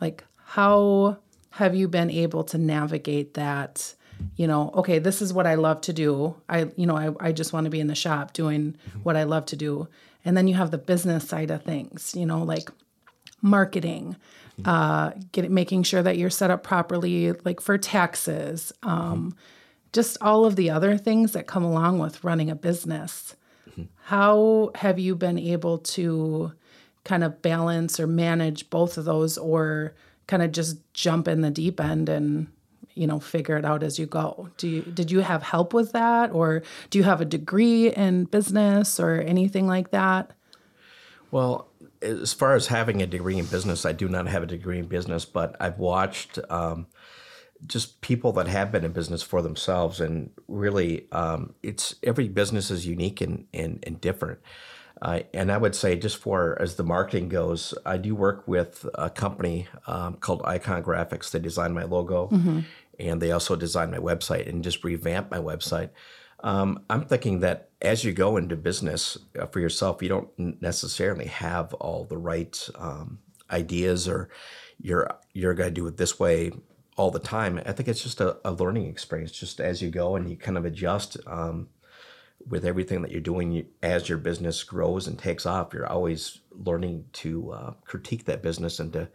like 0.00 0.24
how 0.52 1.16
have 1.50 1.74
you 1.74 1.88
been 1.88 2.10
able 2.10 2.44
to 2.44 2.58
navigate 2.58 3.32
that? 3.34 3.94
You 4.36 4.46
know 4.46 4.70
okay 4.74 4.98
this 5.00 5.20
is 5.20 5.32
what 5.32 5.46
i 5.46 5.54
love 5.54 5.80
to 5.82 5.92
do. 5.92 6.36
I 6.48 6.70
you 6.76 6.86
know 6.86 6.96
i, 6.96 7.28
I 7.28 7.32
just 7.32 7.52
want 7.52 7.64
to 7.64 7.70
be 7.70 7.80
in 7.80 7.88
the 7.88 7.94
shop 7.94 8.32
doing 8.34 8.76
what 9.02 9.16
i 9.16 9.24
love 9.24 9.46
to 9.46 9.56
do. 9.56 9.88
And 10.24 10.36
then 10.36 10.46
you 10.46 10.54
have 10.54 10.70
the 10.70 10.78
business 10.78 11.26
side 11.26 11.50
of 11.50 11.62
things 11.62 12.14
you 12.14 12.26
know 12.26 12.42
like 12.42 12.70
marketing 13.40 14.16
uh 14.64 15.10
get 15.32 15.50
making 15.50 15.82
sure 15.82 16.02
that 16.02 16.18
you're 16.18 16.30
set 16.30 16.50
up 16.50 16.62
properly 16.62 17.32
like 17.44 17.60
for 17.60 17.76
taxes 17.76 18.72
um 18.82 19.34
just 19.92 20.16
all 20.20 20.44
of 20.44 20.56
the 20.56 20.70
other 20.70 20.96
things 20.98 21.32
that 21.32 21.46
come 21.46 21.64
along 21.64 21.98
with 21.98 22.22
running 22.24 22.50
a 22.50 22.54
business. 22.54 23.36
How 24.04 24.70
have 24.76 24.98
you 24.98 25.14
been 25.16 25.38
able 25.38 25.78
to 25.78 26.52
kind 27.04 27.24
of 27.24 27.42
balance 27.42 27.98
or 27.98 28.06
manage 28.06 28.70
both 28.70 28.96
of 28.96 29.04
those 29.04 29.36
or 29.38 29.94
kind 30.32 30.42
of 30.42 30.50
just 30.50 30.78
jump 30.94 31.28
in 31.28 31.42
the 31.42 31.50
deep 31.50 31.78
end 31.78 32.08
and 32.08 32.46
you 32.94 33.06
know 33.06 33.20
figure 33.20 33.58
it 33.58 33.66
out 33.66 33.82
as 33.82 33.98
you 33.98 34.06
go. 34.06 34.48
Do 34.56 34.66
you 34.66 34.80
did 34.80 35.10
you 35.10 35.20
have 35.20 35.42
help 35.42 35.74
with 35.74 35.92
that? 35.92 36.32
Or 36.32 36.62
do 36.88 36.98
you 36.98 37.04
have 37.04 37.20
a 37.20 37.26
degree 37.26 37.92
in 37.92 38.24
business 38.24 38.98
or 38.98 39.20
anything 39.20 39.66
like 39.66 39.90
that? 39.90 40.30
Well, 41.30 41.68
as 42.00 42.32
far 42.32 42.54
as 42.54 42.68
having 42.68 43.02
a 43.02 43.06
degree 43.06 43.36
in 43.36 43.44
business, 43.44 43.84
I 43.84 43.92
do 43.92 44.08
not 44.08 44.26
have 44.26 44.42
a 44.42 44.46
degree 44.46 44.78
in 44.78 44.86
business, 44.86 45.26
but 45.26 45.54
I've 45.60 45.78
watched 45.78 46.38
um, 46.48 46.86
just 47.66 48.00
people 48.00 48.32
that 48.32 48.48
have 48.48 48.72
been 48.72 48.86
in 48.86 48.92
business 48.92 49.22
for 49.22 49.42
themselves, 49.42 50.00
and 50.00 50.30
really, 50.48 51.08
um, 51.12 51.54
it's 51.62 51.96
every 52.02 52.28
business 52.28 52.70
is 52.70 52.86
unique 52.86 53.20
and 53.20 53.44
and, 53.52 53.84
and 53.86 54.00
different. 54.00 54.40
Uh, 55.02 55.20
and 55.34 55.50
I 55.50 55.58
would 55.58 55.74
say, 55.74 55.96
just 55.96 56.16
for 56.16 56.56
as 56.62 56.76
the 56.76 56.84
marketing 56.84 57.28
goes, 57.28 57.74
I 57.84 57.96
do 57.96 58.14
work 58.14 58.46
with 58.46 58.88
a 58.94 59.10
company 59.10 59.66
um, 59.88 60.14
called 60.14 60.42
Icon 60.44 60.82
Graphics. 60.84 61.32
They 61.32 61.40
design 61.40 61.74
my 61.74 61.82
logo, 61.82 62.28
and 63.00 63.20
they 63.20 63.32
also 63.32 63.56
design 63.56 63.90
my 63.90 63.98
website 63.98 64.48
and 64.48 64.62
just 64.62 64.84
revamp 64.84 65.28
my 65.28 65.38
website. 65.38 65.90
Um, 66.44 66.84
I'm 66.88 67.04
thinking 67.04 67.40
that 67.40 67.70
as 67.80 68.04
you 68.04 68.12
go 68.12 68.36
into 68.36 68.56
business 68.56 69.18
uh, 69.38 69.46
for 69.46 69.58
yourself, 69.58 70.02
you 70.02 70.08
don't 70.08 70.62
necessarily 70.62 71.26
have 71.26 71.74
all 71.74 72.04
the 72.04 72.18
right 72.18 72.68
um, 72.76 73.18
ideas 73.50 74.08
or 74.08 74.28
you're 74.80 75.08
you're 75.32 75.54
going 75.54 75.70
to 75.70 75.74
do 75.74 75.86
it 75.86 75.96
this 75.96 76.20
way 76.20 76.52
all 76.96 77.10
the 77.10 77.18
time. 77.18 77.60
I 77.66 77.72
think 77.72 77.88
it's 77.88 78.02
just 78.02 78.20
a, 78.20 78.36
a 78.44 78.52
learning 78.52 78.86
experience, 78.86 79.32
just 79.32 79.60
as 79.60 79.82
you 79.82 79.90
go 79.90 80.14
and 80.14 80.30
you 80.30 80.36
kind 80.36 80.58
of 80.58 80.64
adjust 80.64 81.16
um, 81.26 81.68
with 82.48 82.64
everything 82.64 83.02
that 83.02 83.10
you're 83.10 83.20
doing 83.20 83.66
as 83.82 84.08
your 84.08 84.18
business 84.18 84.62
grows 84.64 85.06
and 85.06 85.18
takes 85.18 85.46
off. 85.46 85.72
You're 85.72 85.86
always 85.86 86.40
learning 86.50 87.04
to 87.14 87.52
uh, 87.52 87.72
critique 87.84 88.24
that 88.24 88.42
business 88.42 88.80
and 88.80 88.92
to 88.92 89.08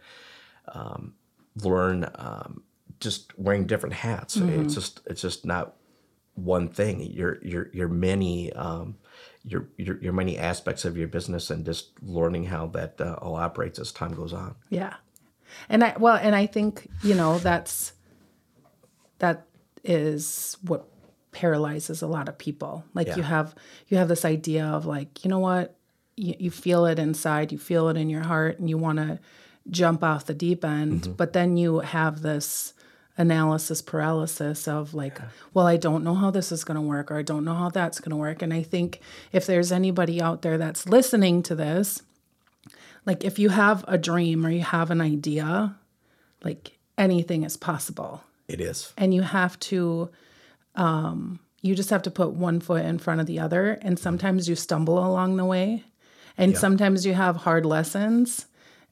um, 0.72 1.14
learn 1.62 2.08
um, 2.14 2.62
just 3.00 3.38
wearing 3.38 3.66
different 3.66 3.94
hats. 3.94 4.36
It's 4.36 4.74
just 4.74 5.00
it's 5.06 5.22
just 5.22 5.44
not 5.44 5.76
one 6.34 6.68
thing. 6.68 7.00
Your 7.00 7.38
your 7.42 7.68
your 7.72 7.88
many 7.88 8.52
um, 8.52 8.96
your, 9.44 9.68
your 9.76 9.98
your 10.00 10.12
many 10.12 10.38
aspects 10.38 10.84
of 10.84 10.96
your 10.96 11.08
business 11.08 11.50
and 11.50 11.64
just 11.64 11.90
learning 12.02 12.44
how 12.46 12.66
that 12.68 13.00
uh, 13.00 13.14
all 13.20 13.36
operates 13.36 13.78
as 13.78 13.92
time 13.92 14.14
goes 14.14 14.32
on. 14.32 14.54
Yeah. 14.68 14.94
And 15.68 15.82
I 15.82 15.94
well, 15.98 16.16
and 16.16 16.34
I 16.34 16.46
think, 16.46 16.88
you 17.02 17.14
know, 17.14 17.38
that's 17.38 17.92
that 19.18 19.46
is 19.84 20.56
what 20.62 20.88
paralyzes 21.32 22.02
a 22.02 22.06
lot 22.06 22.28
of 22.28 22.38
people. 22.38 22.84
Like 22.94 23.08
Yeah. 23.08 23.16
you 23.16 23.22
have 23.22 23.54
you 23.88 23.98
have 23.98 24.08
this 24.08 24.24
idea 24.24 24.64
of 24.64 24.86
like, 24.86 25.24
you 25.24 25.30
know 25.30 25.38
what? 25.38 25.76
You, 26.16 26.34
you 26.38 26.50
feel 26.50 26.86
it 26.86 26.98
inside, 26.98 27.52
you 27.52 27.58
feel 27.58 27.88
it 27.88 27.96
in 27.96 28.10
your 28.10 28.24
heart 28.24 28.58
and 28.58 28.68
you 28.68 28.78
want 28.78 28.98
to 28.98 29.18
jump 29.70 30.02
off 30.02 30.26
the 30.26 30.34
deep 30.34 30.64
end, 30.64 31.02
mm-hmm. 31.02 31.12
but 31.12 31.32
then 31.32 31.56
you 31.56 31.80
have 31.80 32.22
this 32.22 32.72
analysis 33.18 33.82
paralysis 33.82 34.68
of 34.68 34.94
like, 34.94 35.20
well, 35.52 35.66
I 35.66 35.76
don't 35.76 36.04
know 36.04 36.14
how 36.14 36.30
this 36.30 36.52
is 36.52 36.64
going 36.64 36.76
to 36.76 36.80
work 36.80 37.10
or 37.10 37.18
I 37.18 37.22
don't 37.22 37.44
know 37.44 37.54
how 37.54 37.68
that's 37.68 38.00
going 38.00 38.10
to 38.10 38.16
work. 38.16 38.42
And 38.42 38.54
I 38.54 38.62
think 38.62 39.00
if 39.32 39.44
there's 39.44 39.72
anybody 39.72 40.22
out 40.22 40.42
there 40.42 40.56
that's 40.56 40.88
listening 40.88 41.42
to 41.44 41.56
this, 41.56 42.02
like 43.04 43.24
if 43.24 43.38
you 43.38 43.48
have 43.48 43.84
a 43.88 43.98
dream 43.98 44.46
or 44.46 44.50
you 44.50 44.62
have 44.62 44.90
an 44.90 45.00
idea, 45.00 45.76
like 46.44 46.78
anything 46.96 47.42
is 47.42 47.56
possible. 47.56 48.22
It 48.46 48.60
is. 48.60 48.92
And 48.96 49.12
you 49.12 49.22
have 49.22 49.58
to, 49.60 50.10
um, 50.78 51.40
you 51.60 51.74
just 51.74 51.90
have 51.90 52.02
to 52.02 52.10
put 52.10 52.32
one 52.32 52.60
foot 52.60 52.84
in 52.84 52.98
front 52.98 53.20
of 53.20 53.26
the 53.26 53.40
other. 53.40 53.78
And 53.82 53.98
sometimes 53.98 54.48
you 54.48 54.54
stumble 54.54 54.98
along 54.98 55.36
the 55.36 55.44
way. 55.44 55.84
And 56.38 56.56
sometimes 56.56 57.04
you 57.04 57.14
have 57.14 57.36
hard 57.36 57.66
lessons. 57.66 58.46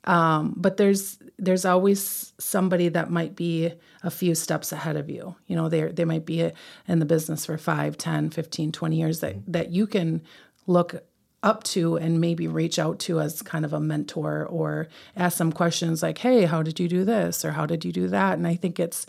Um, 0.04 0.54
but 0.56 0.76
there's 0.76 1.18
there's 1.38 1.64
always 1.64 2.32
somebody 2.38 2.88
that 2.88 3.10
might 3.10 3.36
be 3.36 3.72
a 4.02 4.10
few 4.10 4.34
steps 4.34 4.72
ahead 4.72 4.96
of 4.96 5.08
you. 5.08 5.36
You 5.46 5.56
know, 5.56 5.68
they 5.68 5.82
they 5.86 6.04
might 6.04 6.26
be 6.26 6.50
in 6.88 6.98
the 6.98 7.06
business 7.06 7.46
for 7.46 7.56
5, 7.56 7.96
10, 7.96 8.30
15, 8.30 8.72
20 8.72 8.96
years 8.96 9.20
that 9.20 9.36
that 9.46 9.70
you 9.70 9.86
can 9.86 10.22
look 10.66 10.96
up 11.42 11.62
to 11.62 11.96
and 11.96 12.20
maybe 12.20 12.48
reach 12.48 12.78
out 12.78 12.98
to 12.98 13.20
as 13.20 13.42
kind 13.42 13.64
of 13.64 13.72
a 13.72 13.80
mentor 13.80 14.46
or 14.46 14.88
ask 15.16 15.36
some 15.38 15.52
questions 15.52 16.02
like, 16.02 16.18
"Hey, 16.18 16.44
how 16.44 16.62
did 16.62 16.80
you 16.80 16.88
do 16.88 17.04
this?" 17.04 17.44
or 17.44 17.52
"How 17.52 17.66
did 17.66 17.84
you 17.84 17.92
do 17.92 18.08
that?" 18.08 18.38
And 18.38 18.46
I 18.46 18.56
think 18.56 18.80
it's 18.80 19.06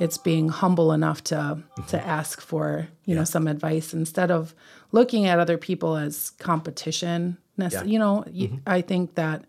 it's 0.00 0.18
being 0.18 0.48
humble 0.48 0.92
enough 0.92 1.22
to 1.24 1.34
mm-hmm. 1.34 1.82
to 1.86 2.04
ask 2.04 2.40
for 2.40 2.88
you 3.04 3.14
know 3.14 3.24
some 3.24 3.46
advice 3.46 3.94
instead 3.94 4.30
of 4.30 4.54
looking 4.90 5.26
at 5.26 5.38
other 5.38 5.58
people 5.58 5.96
as 5.96 6.30
competition. 6.30 7.36
nece- 7.58 7.86
You 7.86 7.98
know, 7.98 8.24
mm-hmm. 8.26 8.56
I 8.66 8.80
think 8.80 9.14
that 9.14 9.44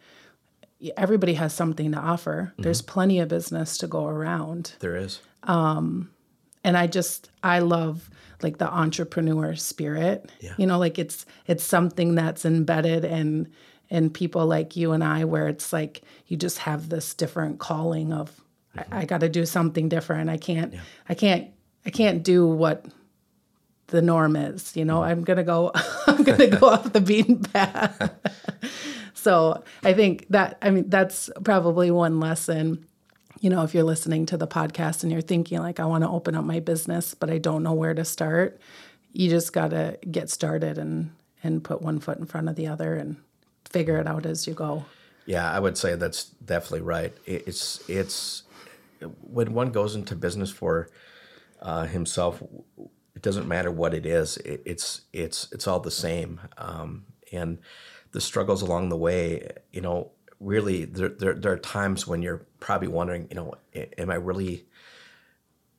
everybody 0.97 1.33
has 1.35 1.53
something 1.53 1.91
to 1.93 1.97
offer. 1.97 2.51
Mm-hmm. 2.51 2.61
There's 2.61 2.81
plenty 2.81 3.19
of 3.19 3.29
business 3.29 3.77
to 3.79 3.87
go 3.87 4.05
around 4.05 4.75
There 4.79 4.95
is. 4.95 5.21
Um, 5.43 6.11
and 6.63 6.77
I 6.77 6.87
just 6.87 7.31
I 7.43 7.59
love 7.59 8.09
like 8.43 8.57
the 8.57 8.71
entrepreneur 8.71 9.55
spirit. 9.55 10.31
Yeah. 10.39 10.53
You 10.57 10.67
know, 10.67 10.77
like 10.77 10.99
it's 10.99 11.25
it's 11.47 11.63
something 11.63 12.15
that's 12.15 12.45
embedded 12.45 13.05
in 13.05 13.47
in 13.89 14.09
people 14.09 14.45
like 14.45 14.75
you 14.75 14.91
and 14.91 15.03
I 15.03 15.25
where 15.25 15.47
it's 15.47 15.73
like 15.73 16.01
you 16.27 16.37
just 16.37 16.59
have 16.59 16.89
this 16.89 17.13
different 17.13 17.59
calling 17.59 18.13
of 18.13 18.41
I, 18.75 18.85
I 18.91 19.05
got 19.05 19.21
to 19.21 19.29
do 19.29 19.45
something 19.45 19.89
different. 19.89 20.29
I 20.29 20.37
can't 20.37 20.73
I 21.09 21.13
can't 21.13 21.49
I 21.85 21.89
can't 21.89 22.23
do 22.23 22.47
what 22.47 22.85
the 23.87 24.01
norm 24.01 24.35
is, 24.35 24.75
you 24.75 24.85
know. 24.85 24.99
Mm-hmm. 24.99 25.11
I'm 25.11 25.23
going 25.23 25.37
to 25.37 25.43
go 25.43 25.71
I'm 26.07 26.23
to 26.23 26.47
go 26.47 26.67
off 26.67 26.93
the 26.93 27.01
beaten 27.01 27.39
path. 27.39 28.11
so, 29.13 29.63
I 29.83 29.93
think 29.93 30.27
that 30.29 30.57
I 30.61 30.71
mean 30.71 30.89
that's 30.89 31.29
probably 31.43 31.91
one 31.91 32.19
lesson 32.19 32.85
you 33.41 33.49
know, 33.49 33.63
if 33.63 33.73
you're 33.73 33.83
listening 33.83 34.27
to 34.27 34.37
the 34.37 34.47
podcast 34.47 35.01
and 35.01 35.11
you're 35.11 35.19
thinking 35.19 35.59
like, 35.59 35.79
I 35.79 35.85
want 35.85 36.03
to 36.03 36.09
open 36.09 36.35
up 36.35 36.45
my 36.45 36.59
business, 36.59 37.15
but 37.15 37.31
I 37.31 37.39
don't 37.39 37.63
know 37.63 37.73
where 37.73 37.95
to 37.95 38.05
start, 38.05 38.61
you 39.13 39.31
just 39.31 39.51
got 39.51 39.71
to 39.71 39.97
get 40.09 40.29
started 40.29 40.77
and 40.77 41.11
and 41.43 41.63
put 41.63 41.81
one 41.81 41.99
foot 41.99 42.19
in 42.19 42.25
front 42.27 42.49
of 42.49 42.55
the 42.55 42.67
other 42.67 42.95
and 42.95 43.17
figure 43.65 43.97
it 43.97 44.07
out 44.07 44.27
as 44.27 44.45
you 44.45 44.53
go. 44.53 44.85
Yeah, 45.25 45.51
I 45.51 45.59
would 45.59 45.75
say 45.75 45.95
that's 45.95 46.25
definitely 46.25 46.81
right. 46.81 47.13
It's 47.25 47.87
it's 47.89 48.43
when 49.21 49.53
one 49.53 49.71
goes 49.71 49.95
into 49.95 50.15
business 50.15 50.49
for 50.49 50.89
uh, 51.61 51.85
himself, 51.85 52.41
it 53.15 53.21
doesn't 53.21 53.47
matter 53.47 53.71
what 53.71 53.93
it 53.93 54.05
is. 54.05 54.37
It, 54.37 54.61
it's 54.65 55.01
it's 55.13 55.47
it's 55.51 55.67
all 55.67 55.79
the 55.79 55.91
same, 55.91 56.39
um, 56.57 57.05
and 57.31 57.59
the 58.11 58.21
struggles 58.21 58.61
along 58.61 58.89
the 58.89 58.97
way. 58.97 59.51
You 59.71 59.81
know, 59.81 60.11
really, 60.39 60.85
there, 60.85 61.09
there 61.09 61.33
there 61.33 61.51
are 61.53 61.59
times 61.59 62.07
when 62.07 62.21
you're 62.21 62.45
probably 62.59 62.87
wondering, 62.87 63.27
you 63.29 63.35
know, 63.35 63.53
am 63.73 64.09
I 64.09 64.15
really 64.15 64.65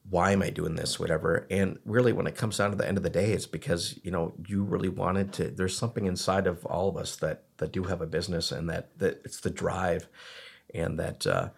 why 0.08 0.32
am 0.32 0.42
I 0.42 0.50
doing 0.50 0.74
this, 0.74 0.98
whatever. 0.98 1.46
And 1.50 1.78
really, 1.84 2.12
when 2.12 2.26
it 2.26 2.36
comes 2.36 2.58
down 2.58 2.70
to 2.70 2.76
the 2.76 2.86
end 2.86 2.96
of 2.96 3.02
the 3.02 3.10
day, 3.10 3.32
it's 3.32 3.46
because 3.46 3.98
you 4.02 4.10
know 4.10 4.34
you 4.46 4.62
really 4.62 4.88
wanted 4.88 5.32
to. 5.34 5.48
There's 5.48 5.76
something 5.76 6.06
inside 6.06 6.46
of 6.46 6.64
all 6.66 6.88
of 6.88 6.96
us 6.96 7.16
that 7.16 7.44
that 7.58 7.72
do 7.72 7.84
have 7.84 8.00
a 8.00 8.06
business, 8.06 8.52
and 8.52 8.68
that 8.68 8.98
that 8.98 9.20
it's 9.24 9.40
the 9.40 9.50
drive, 9.50 10.08
and 10.74 10.98
that 10.98 11.26
uh, 11.26 11.48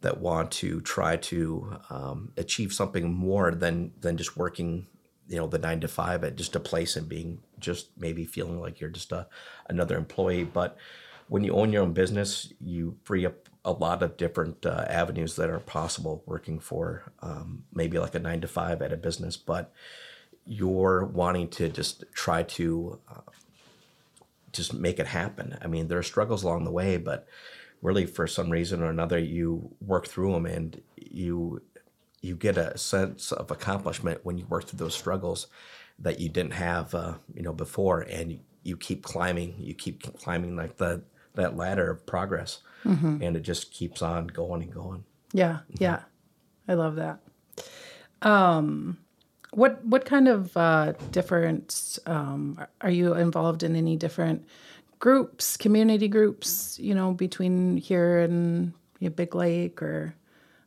that 0.00 0.20
want 0.20 0.50
to 0.50 0.80
try 0.80 1.16
to 1.16 1.78
um, 1.90 2.32
achieve 2.36 2.72
something 2.72 3.12
more 3.12 3.50
than 3.52 3.92
than 4.00 4.16
just 4.16 4.36
working, 4.36 4.86
you 5.28 5.36
know, 5.36 5.46
the 5.46 5.58
nine 5.58 5.80
to 5.80 5.88
five 5.88 6.24
at 6.24 6.36
just 6.36 6.56
a 6.56 6.60
place 6.60 6.96
and 6.96 7.08
being 7.08 7.40
just 7.58 7.90
maybe 7.98 8.24
feeling 8.24 8.60
like 8.60 8.80
you're 8.80 8.90
just 8.90 9.12
a 9.12 9.26
another 9.68 9.96
employee, 9.96 10.44
but 10.44 10.76
when 11.28 11.44
you 11.44 11.52
own 11.52 11.72
your 11.72 11.82
own 11.82 11.92
business, 11.92 12.52
you 12.60 12.96
free 13.04 13.24
up 13.24 13.48
a 13.64 13.70
lot 13.70 14.02
of 14.02 14.16
different 14.16 14.66
uh, 14.66 14.84
avenues 14.88 15.36
that 15.36 15.48
are 15.48 15.60
possible 15.60 16.24
working 16.26 16.58
for 16.58 17.12
um, 17.22 17.62
maybe 17.72 18.00
like 18.00 18.16
a 18.16 18.18
nine 18.18 18.40
to 18.40 18.48
five 18.48 18.82
at 18.82 18.92
a 18.92 18.96
business, 18.96 19.36
but 19.36 19.72
you're 20.44 21.04
wanting 21.04 21.46
to 21.46 21.68
just 21.68 22.02
try 22.12 22.42
to 22.42 22.98
uh, 23.08 23.30
just 24.52 24.74
make 24.74 24.98
it 24.98 25.06
happen. 25.06 25.56
I 25.62 25.68
mean, 25.68 25.86
there 25.86 25.98
are 25.98 26.02
struggles 26.02 26.42
along 26.42 26.64
the 26.64 26.72
way, 26.72 26.96
but 26.96 27.28
really 27.82 28.06
for 28.06 28.26
some 28.26 28.50
reason 28.50 28.82
or 28.82 28.90
another, 28.90 29.18
you 29.18 29.74
work 29.80 30.06
through 30.06 30.32
them 30.32 30.46
and 30.46 30.80
you 30.96 31.62
you 32.22 32.36
get 32.36 32.58
a 32.58 32.76
sense 32.76 33.32
of 33.32 33.50
accomplishment 33.50 34.20
when 34.24 34.36
you 34.36 34.44
work 34.46 34.66
through 34.66 34.78
those 34.78 34.94
struggles 34.94 35.46
that 35.98 36.20
you 36.20 36.28
didn't 36.28 36.52
have, 36.52 36.94
uh, 36.94 37.14
you 37.34 37.42
know, 37.42 37.52
before, 37.52 38.02
and 38.02 38.32
you, 38.32 38.40
you 38.62 38.76
keep 38.76 39.02
climbing. 39.02 39.54
You 39.58 39.74
keep 39.74 40.02
climbing 40.18 40.56
like 40.56 40.76
the 40.76 41.02
that 41.34 41.56
ladder 41.56 41.90
of 41.90 42.06
progress, 42.06 42.58
and 43.22 43.36
it 43.36 43.40
just 43.40 43.70
keeps 43.72 44.02
on 44.02 44.26
going 44.26 44.62
and 44.62 44.72
going. 44.72 45.04
Yeah, 45.32 45.60
yeah. 45.78 46.00
I 46.68 46.74
love 46.74 46.96
that. 46.96 47.20
Um 48.22 48.98
what 49.52 49.84
what 49.84 50.04
kind 50.04 50.28
of 50.28 50.56
uh 50.56 50.92
different 51.10 51.98
um 52.06 52.58
are 52.80 52.90
you 52.90 53.14
involved 53.14 53.62
in 53.62 53.74
any 53.74 53.96
different 53.96 54.46
groups, 55.00 55.56
community 55.56 56.06
groups, 56.08 56.78
you 56.78 56.94
know, 56.94 57.12
between 57.12 57.76
here 57.76 58.20
and 58.20 58.72
you 59.00 59.08
know, 59.08 59.14
Big 59.14 59.34
Lake 59.34 59.82
or 59.82 60.14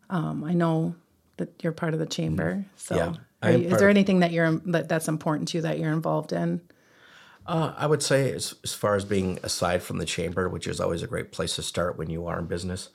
um 0.10 0.43
I 0.43 0.54
know 0.54 0.96
that 1.38 1.50
you're 1.63 1.72
part 1.72 1.93
of 1.93 2.00
the 2.00 2.06
chamber. 2.06 2.65
So 2.76 2.96
Yeah, 2.96 3.13
are 3.41 3.52
you- 3.52 3.67
is 3.69 3.80
there 3.80 3.89
anything 3.89 4.19
that 4.19 4.32
you're 4.32 4.52
that, 4.65 4.89
that's 4.89 5.08
important 5.08 5.48
to 5.50 5.58
you 5.58 5.62
that 5.62 5.80
you're 5.80 5.93
involved 5.93 6.34
in? 6.34 6.62
Uh, 7.46 7.74
I 7.76 7.88
would 7.88 8.02
say, 8.02 8.32
as, 8.32 8.56
as 8.63 8.74
far 8.74 8.96
as 8.96 9.04
being 9.04 9.38
aside 9.43 9.84
from 9.84 9.98
the 9.98 10.06
chamber, 10.06 10.48
which 10.48 10.65
is 10.65 10.80
always 10.80 11.04
a 11.04 11.08
great 11.08 11.34
place 11.34 11.56
to 11.58 11.62
start 11.63 11.98
when 11.98 12.10
you 12.10 12.26
are 12.26 12.39
in 12.39 12.46
business, 12.46 12.89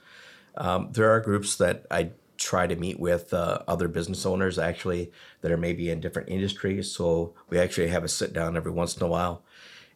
um, 0.56 0.88
there 0.92 1.10
are 1.10 1.20
groups 1.20 1.56
that 1.56 1.84
I 1.90 2.12
try 2.38 2.66
to 2.66 2.74
meet 2.76 2.98
with 2.98 3.34
uh, 3.34 3.58
other 3.68 3.88
business 3.88 4.24
owners 4.24 4.58
actually 4.58 5.12
that 5.42 5.52
are 5.52 5.58
maybe 5.58 5.90
in 5.90 6.00
different 6.00 6.30
industries. 6.30 6.90
So 6.90 7.34
we 7.50 7.58
actually 7.58 7.88
have 7.88 8.04
a 8.04 8.08
sit 8.08 8.32
down 8.32 8.56
every 8.56 8.72
once 8.72 8.96
in 8.96 9.02
a 9.02 9.08
while, 9.08 9.44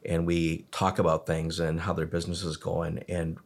and 0.05 0.27
we 0.27 0.67
talk 0.71 0.99
about 0.99 1.27
things 1.27 1.61
and 1.61 1.81
how 1.81 1.93
their 1.93 2.07
business 2.07 2.43
is 2.43 2.57
going 2.57 3.05
and 3.09 3.39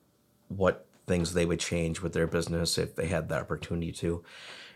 what 0.48 0.86
things 1.06 1.34
they 1.34 1.46
would 1.46 1.60
change 1.60 2.00
with 2.00 2.12
their 2.12 2.26
business 2.26 2.78
if 2.78 2.96
they 2.96 3.06
had 3.06 3.28
the 3.28 3.38
opportunity 3.38 3.92
to. 3.92 4.24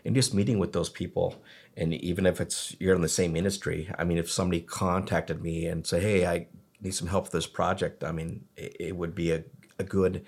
And 0.03 0.15
just 0.15 0.33
meeting 0.33 0.57
with 0.57 0.73
those 0.73 0.89
people 0.89 1.43
and 1.77 1.93
even 1.93 2.25
if 2.25 2.41
it's 2.41 2.75
you're 2.79 2.95
in 2.95 3.01
the 3.01 3.07
same 3.07 3.35
industry 3.35 3.89
i 3.97 4.03
mean 4.03 4.17
if 4.17 4.29
somebody 4.29 4.59
contacted 4.59 5.41
me 5.41 5.67
and 5.67 5.85
say 5.87 6.01
hey 6.01 6.25
i 6.25 6.47
need 6.81 6.93
some 6.93 7.07
help 7.07 7.25
with 7.25 7.31
this 7.31 7.47
project, 7.47 8.03
I 8.03 8.11
mean, 8.11 8.45
it, 8.55 8.75
it 8.79 8.95
would 8.95 9.15
be 9.15 9.31
a, 9.31 9.43
a 9.79 9.83
good 9.83 10.25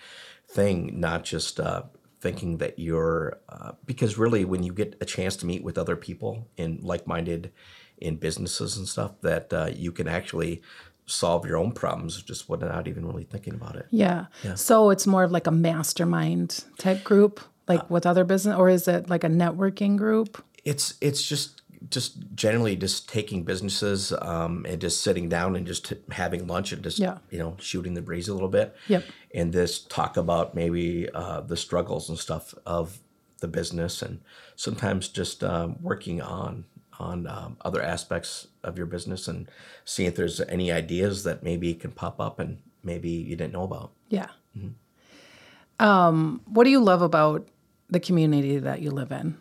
thing, 0.47 0.99
not 0.99 1.23
just 1.23 1.59
uh, 1.59 1.83
thinking 2.21 2.57
that 2.57 2.79
you're, 2.79 3.39
uh, 3.49 3.71
because 3.85 4.17
really 4.17 4.45
when 4.45 4.63
you 4.63 4.73
get 4.73 4.95
a 5.01 5.05
chance 5.05 5.35
to 5.37 5.45
meet 5.45 5.63
with 5.63 5.77
other 5.77 5.95
people 5.95 6.47
in 6.57 6.79
like 6.81 7.07
minded 7.07 7.51
in 7.97 8.17
businesses 8.17 8.77
and 8.77 8.87
stuff, 8.87 9.19
that 9.21 9.51
uh, 9.53 9.69
you 9.73 9.91
can 9.91 10.07
actually 10.07 10.61
solve 11.05 11.45
your 11.45 11.57
own 11.57 11.71
problems 11.71 12.21
just 12.23 12.49
without 12.49 12.87
even 12.87 13.05
really 13.05 13.25
thinking 13.25 13.53
about 13.53 13.75
it. 13.75 13.87
Yeah. 13.91 14.25
So 14.55 14.89
it's 14.89 15.05
more 15.05 15.23
of 15.23 15.31
like 15.31 15.47
a 15.47 15.51
mastermind 15.51 16.63
type 16.77 17.03
group, 17.03 17.39
like 17.67 17.81
Uh, 17.81 17.85
with 17.89 18.05
other 18.05 18.23
business, 18.23 18.55
or 18.57 18.69
is 18.69 18.87
it 18.87 19.09
like 19.09 19.23
a 19.23 19.29
networking 19.29 19.97
group? 19.97 20.43
It's 20.63 20.95
it's 21.01 21.21
just 21.21 21.61
just 21.89 22.15
generally 22.33 22.77
just 22.77 23.09
taking 23.09 23.43
businesses 23.43 24.13
um, 24.21 24.65
and 24.69 24.79
just 24.79 25.01
sitting 25.01 25.27
down 25.27 25.55
and 25.57 25.67
just 25.67 25.93
having 26.11 26.47
lunch 26.47 26.71
and 26.71 26.81
just 26.83 26.97
Yeah. 26.99 27.17
you 27.29 27.37
know 27.39 27.57
shooting 27.59 27.93
the 27.93 28.01
breeze 28.01 28.29
a 28.29 28.33
little 28.33 28.47
bit. 28.49 28.73
Yep. 28.87 29.03
And 29.35 29.51
this 29.53 29.79
talk 29.79 30.15
about 30.17 30.55
maybe 30.55 31.09
uh, 31.13 31.41
the 31.41 31.57
struggles 31.57 32.09
and 32.09 32.17
stuff 32.17 32.55
of 32.65 32.99
the 33.41 33.47
business 33.49 34.01
and 34.01 34.21
sometimes 34.55 35.09
just 35.09 35.43
um, 35.43 35.75
working 35.81 36.21
on 36.21 36.63
on 36.99 37.27
um, 37.27 37.57
other 37.61 37.81
aspects 37.81 38.47
of 38.63 38.77
your 38.77 38.85
business 38.85 39.27
and 39.27 39.49
see 39.85 40.05
if 40.05 40.15
there's 40.15 40.39
any 40.41 40.71
ideas 40.71 41.23
that 41.23 41.43
maybe 41.43 41.73
can 41.73 41.91
pop 41.91 42.19
up 42.19 42.39
and 42.39 42.59
maybe 42.83 43.09
you 43.09 43.35
didn't 43.35 43.53
know 43.53 43.63
about. 43.63 43.91
Yeah. 44.09 44.27
Mm-hmm. 44.57 45.85
Um, 45.85 46.41
what 46.45 46.63
do 46.65 46.69
you 46.69 46.79
love 46.79 47.01
about 47.01 47.47
the 47.89 47.99
community 47.99 48.57
that 48.59 48.81
you 48.81 48.91
live 48.91 49.11
in? 49.11 49.37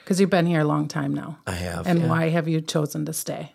Because 0.00 0.20
you've 0.20 0.30
been 0.30 0.46
here 0.46 0.60
a 0.60 0.64
long 0.64 0.86
time 0.86 1.14
now. 1.14 1.38
I 1.46 1.52
have. 1.52 1.86
And 1.86 2.00
yeah. 2.00 2.08
why 2.08 2.28
have 2.28 2.46
you 2.46 2.60
chosen 2.60 3.06
to 3.06 3.12
stay? 3.12 3.52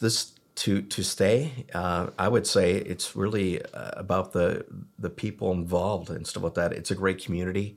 this 0.00 0.32
to 0.56 0.82
to 0.82 1.04
stay 1.04 1.66
uh, 1.72 2.08
i 2.18 2.26
would 2.26 2.46
say 2.46 2.72
it's 2.72 3.14
really 3.14 3.62
uh, 3.62 3.90
about 3.94 4.32
the 4.32 4.64
the 4.98 5.08
people 5.08 5.52
involved 5.52 6.10
and 6.10 6.26
stuff 6.26 6.42
like 6.42 6.54
that 6.54 6.72
it's 6.72 6.90
a 6.90 6.96
great 6.96 7.22
community 7.24 7.76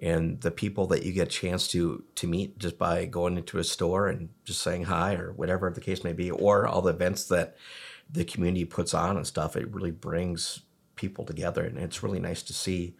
and 0.00 0.40
the 0.40 0.50
people 0.50 0.86
that 0.86 1.04
you 1.04 1.12
get 1.12 1.28
a 1.28 1.30
chance 1.30 1.68
to 1.68 2.02
to 2.14 2.26
meet 2.26 2.58
just 2.58 2.78
by 2.78 3.04
going 3.04 3.36
into 3.36 3.58
a 3.58 3.64
store 3.64 4.08
and 4.08 4.30
just 4.44 4.62
saying 4.62 4.84
hi 4.84 5.14
or 5.14 5.32
whatever 5.32 5.70
the 5.70 5.80
case 5.80 6.02
may 6.02 6.12
be 6.12 6.30
or 6.30 6.66
all 6.66 6.82
the 6.82 6.92
events 6.92 7.24
that 7.24 7.56
the 8.10 8.24
community 8.24 8.64
puts 8.64 8.94
on 8.94 9.16
and 9.16 9.26
stuff 9.26 9.56
it 9.56 9.72
really 9.72 9.90
brings 9.90 10.62
people 10.96 11.24
together 11.24 11.62
and 11.64 11.78
it's 11.78 12.02
really 12.02 12.20
nice 12.20 12.42
to 12.42 12.52
see 12.52 12.94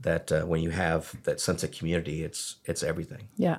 that 0.00 0.32
uh, 0.32 0.42
when 0.42 0.60
you 0.60 0.70
have 0.70 1.14
that 1.24 1.40
sense 1.40 1.62
of 1.62 1.70
community 1.70 2.22
it's 2.24 2.56
it's 2.64 2.82
everything 2.82 3.28
Yeah. 3.36 3.58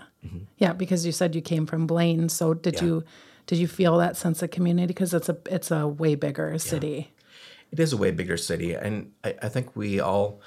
Yeah, 0.58 0.74
because 0.74 1.06
you 1.06 1.12
said 1.12 1.34
you 1.36 1.42
came 1.42 1.66
from 1.66 1.88
Blaine. 1.88 2.30
So 2.30 2.54
did 2.54 2.82
you 2.82 3.04
did 3.48 3.60
you 3.60 3.68
feel 3.68 3.98
that 3.98 4.18
sense 4.18 4.42
of 4.42 4.50
community? 4.52 4.88
Because 4.88 5.14
it's 5.14 5.30
a 5.30 5.38
it's 5.50 5.72
a 5.72 5.88
way 5.88 6.16
bigger 6.16 6.58
city. 6.58 7.12
it 7.72 7.80
is 7.80 7.94
a 7.94 7.98
way 7.98 8.12
bigger 8.12 8.38
city 8.38 8.74
and 8.74 9.12
I, 9.24 9.36
I 9.44 9.50
think 9.50 9.76
we 9.76 10.00
all 10.00 10.42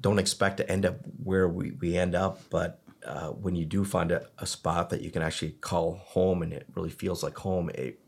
don't 0.00 0.18
expect 0.18 0.56
to 0.56 0.70
end 0.70 0.84
up 0.84 0.96
where 1.22 1.48
we, 1.48 1.72
we 1.72 1.96
end 1.96 2.14
up 2.14 2.40
but 2.50 2.80
uh, 3.06 3.28
when 3.28 3.54
you 3.56 3.64
do 3.64 3.84
find 3.84 4.12
a, 4.12 4.26
a 4.38 4.46
spot 4.46 4.90
that 4.90 5.02
you 5.02 5.10
can 5.10 5.22
actually 5.22 5.52
call 5.52 6.00
home 6.04 6.42
and 6.42 6.52
it 6.52 6.66
really 6.74 6.90
feels 6.90 7.22
like 7.22 7.36
home 7.38 7.70
it, 7.74 7.98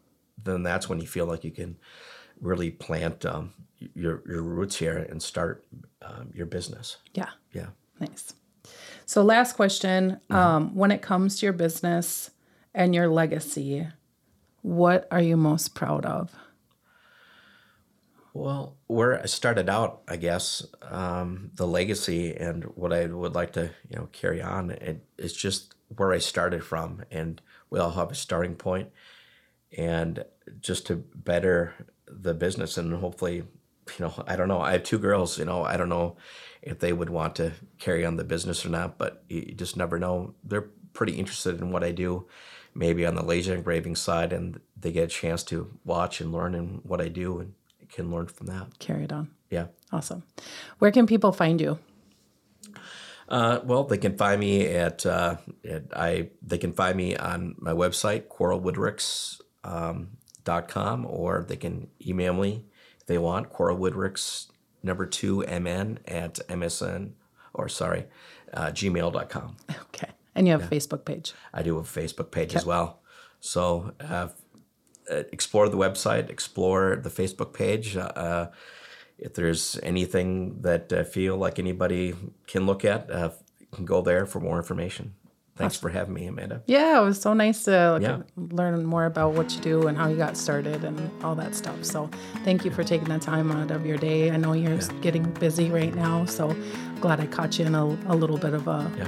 then 0.43 0.63
that's 0.63 0.89
when 0.89 1.01
you 1.01 1.07
feel 1.07 1.27
like 1.27 1.43
you 1.43 1.51
can 1.51 1.77
really 2.41 2.71
plant 2.71 3.25
um, 3.27 3.53
your, 3.95 4.23
your 4.27 4.43
roots 4.43 4.77
here 4.77 4.97
and 4.97 5.23
start 5.23 5.65
um, 6.03 6.31
your 6.35 6.47
business 6.47 6.99
Yeah. 7.15 7.31
yeah 7.53 7.69
Nice. 8.01 8.35
So 9.07 9.23
last 9.23 9.55
question. 9.55 10.21
Um, 10.31 10.75
when 10.75 10.91
it 10.91 11.03
comes 11.03 11.39
to 11.39 11.47
your 11.47 11.53
business 11.53 12.31
and 12.75 12.95
your 12.95 13.09
legacy, 13.09 13.87
what 14.63 15.07
are 15.11 15.21
you 15.21 15.37
most 15.37 15.75
proud 15.75 16.05
of? 16.07 16.35
Well, 18.35 18.77
where 18.89 19.23
I 19.23 19.27
started 19.27 19.69
out, 19.69 20.03
I 20.09 20.17
guess, 20.17 20.67
um, 20.83 21.53
the 21.55 21.69
legacy 21.69 22.35
and 22.37 22.65
what 22.75 22.93
I 22.93 23.07
would 23.07 23.35
like 23.35 23.53
to, 23.53 23.71
you 23.89 23.97
know, 23.97 24.09
carry 24.11 24.43
on. 24.43 24.73
It, 24.73 25.07
it's 25.17 25.35
just 25.35 25.75
where 25.97 26.13
I 26.13 26.19
started 26.19 26.65
from, 26.65 27.05
and 27.13 27.41
we 27.71 27.79
all 27.79 27.93
have 27.93 28.11
a 28.11 28.17
starting 28.17 28.57
point, 28.57 28.91
and 29.77 30.25
just 30.61 30.87
to 30.89 30.97
better 30.97 31.75
the 32.09 32.35
business 32.35 32.77
and 32.79 32.95
hopefully, 32.95 33.37
you 33.37 34.01
know, 34.01 34.25
I 34.27 34.37
don't 34.37 34.49
know. 34.49 34.61
I 34.61 34.73
have 34.73 34.83
two 34.85 34.99
girls. 34.99 35.39
You 35.39 35.45
know, 35.45 35.63
I 35.65 35.77
don't 35.77 35.89
know 35.89 36.17
if 36.63 36.81
they 36.81 36.93
would 36.93 37.11
want 37.11 37.37
to 37.37 37.53
carry 37.79 38.05
on 38.05 38.17
the 38.17 38.25
business 38.25 38.67
or 38.67 38.71
not, 38.71 38.99
but 38.99 39.25
you 39.29 39.53
just 39.53 39.77
never 39.77 39.99
know. 39.99 40.35
They're 40.45 40.71
pretty 40.93 41.15
interested 41.15 41.61
in 41.61 41.71
what 41.71 41.85
I 41.85 41.93
do, 41.93 42.27
maybe 42.75 43.07
on 43.07 43.15
the 43.15 43.25
laser 43.25 43.55
engraving 43.55 43.97
side, 43.97 44.33
and 44.33 44.61
they 44.77 44.93
get 44.93 45.05
a 45.05 45.09
chance 45.09 45.45
to 45.45 45.79
watch 45.85 46.21
and 46.21 46.33
learn 46.33 46.55
in 46.55 46.81
what 46.83 47.01
I 47.01 47.09
do 47.09 47.39
and 47.41 47.55
can 47.95 48.11
learn 48.11 48.27
from 48.27 48.47
that. 48.49 48.79
Carry 48.79 49.05
it 49.05 49.13
on. 49.13 49.31
Yeah. 49.51 49.67
Awesome. 49.93 50.25
Where 50.79 50.91
can 50.91 51.07
people 51.07 51.33
find 51.33 51.61
you? 51.61 51.79
Uh, 53.29 53.61
well, 53.65 53.85
they 53.85 53.97
can 53.99 54.17
find 54.17 54.41
me 54.41 54.67
at, 54.67 55.07
uh, 55.07 55.37
at 55.69 55.85
I. 55.97 56.31
They 56.43 56.59
can 56.59 56.73
find 56.73 56.97
me 56.97 57.17
on 57.17 57.55
my 57.59 57.73
website 57.73 58.29
kourilwoodworks 58.29 59.41
um, 59.63 60.09
dot 60.45 60.69
com, 60.69 61.07
or 61.07 61.45
they 61.49 61.57
can 61.57 61.89
email 62.07 62.35
me 62.35 62.65
if 63.01 63.07
they 63.07 63.17
want 63.17 63.51
kourilwoodworks 63.53 64.49
number 64.83 65.07
two 65.07 65.43
mn 65.47 65.99
at 66.07 66.35
msn 66.49 67.13
or 67.55 67.69
sorry 67.69 68.05
uh, 68.53 68.67
gmail.com. 68.67 69.57
Okay. 69.71 70.11
And 70.35 70.47
you 70.47 70.53
have 70.53 70.71
a 70.71 70.75
Facebook 70.75 71.05
page. 71.05 71.33
I 71.55 71.63
do 71.63 71.77
have 71.77 71.97
a 71.97 72.01
Facebook 72.01 72.31
page 72.31 72.55
as 72.55 72.67
well. 72.67 73.01
So 73.41 73.93
uh, 74.01 74.29
explore 75.09 75.69
the 75.69 75.77
website, 75.77 76.31
explore 76.31 76.97
the 76.97 77.11
Facebook 77.11 77.53
page. 77.53 77.97
Uh, 77.97 78.49
if 79.19 79.35
there's 79.35 79.79
anything 79.83 80.61
that 80.63 80.93
I 80.93 81.05
feel 81.05 81.37
like 81.37 81.59
anybody 81.59 82.15
can 82.47 82.67
look 82.67 82.85
at, 82.85 83.11
uh, 83.11 83.31
you 83.61 83.67
can 83.73 83.85
go 83.85 84.03
there 84.03 84.27
for 84.27 84.41
more 84.41 84.57
information. 84.57 85.15
Thanks 85.57 85.77
for 85.77 85.89
having 85.89 86.15
me, 86.15 86.27
Amanda. 86.27 86.63
Yeah, 86.67 87.01
it 87.01 87.05
was 87.05 87.21
so 87.21 87.33
nice 87.33 87.63
to 87.65 87.93
like, 87.93 88.03
Yeah. 88.03 88.23
learn 88.37 88.85
more 88.85 89.05
about 89.05 89.35
what 89.35 89.55
you 89.55 89.61
do 89.61 89.87
and 89.87 89.97
how 89.97 90.09
you 90.09 90.17
got 90.17 90.37
started 90.37 90.83
and 90.83 90.99
all 91.23 91.37
that 91.37 91.55
stuff. 91.55 91.85
So, 91.85 92.11
thank 92.43 92.65
you 92.65 92.73
for 92.73 92.83
taking 92.83 93.09
the 93.09 93.21
time 93.21 93.53
out 93.53 93.71
of 93.71 93.87
your 93.87 93.97
day. 93.97 94.33
I 94.33 94.37
know 94.37 94.53
you're 94.53 94.79
getting 95.01 95.23
busy 95.35 95.71
right 95.71 95.95
now, 95.95 96.25
so 96.25 96.57
glad 97.01 97.21
I 97.21 97.27
caught 97.27 97.57
you 97.61 97.67
in 97.67 97.75
a, 97.77 97.85
a 97.85 98.17
little 98.17 98.37
bit 98.37 98.53
of 98.53 98.67
a, 98.67 98.91
Yeah. 98.99 99.07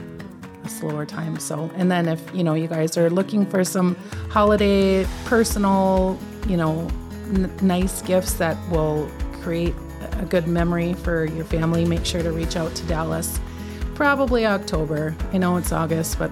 Slower 0.66 1.06
time. 1.06 1.38
So, 1.38 1.70
and 1.76 1.90
then 1.90 2.08
if 2.08 2.22
you 2.34 2.44
know 2.44 2.54
you 2.54 2.68
guys 2.68 2.96
are 2.96 3.10
looking 3.10 3.46
for 3.46 3.64
some 3.64 3.96
holiday 4.30 5.06
personal, 5.24 6.18
you 6.48 6.56
know, 6.56 6.88
n- 7.34 7.50
nice 7.62 8.02
gifts 8.02 8.34
that 8.34 8.56
will 8.70 9.10
create 9.42 9.74
a 10.18 10.24
good 10.24 10.46
memory 10.46 10.94
for 10.94 11.24
your 11.24 11.44
family, 11.44 11.84
make 11.84 12.04
sure 12.04 12.22
to 12.22 12.32
reach 12.32 12.56
out 12.56 12.74
to 12.74 12.86
Dallas. 12.86 13.38
Probably 13.94 14.46
October. 14.46 15.14
I 15.32 15.38
know 15.38 15.56
it's 15.56 15.72
August, 15.72 16.18
but 16.18 16.30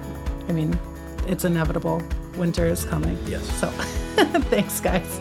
I 0.48 0.52
mean, 0.52 0.78
it's 1.26 1.44
inevitable. 1.44 2.02
Winter 2.36 2.66
is 2.66 2.84
coming. 2.84 3.18
Yes. 3.26 3.48
So, 3.58 3.68
thanks, 4.50 4.80
guys. 4.80 5.20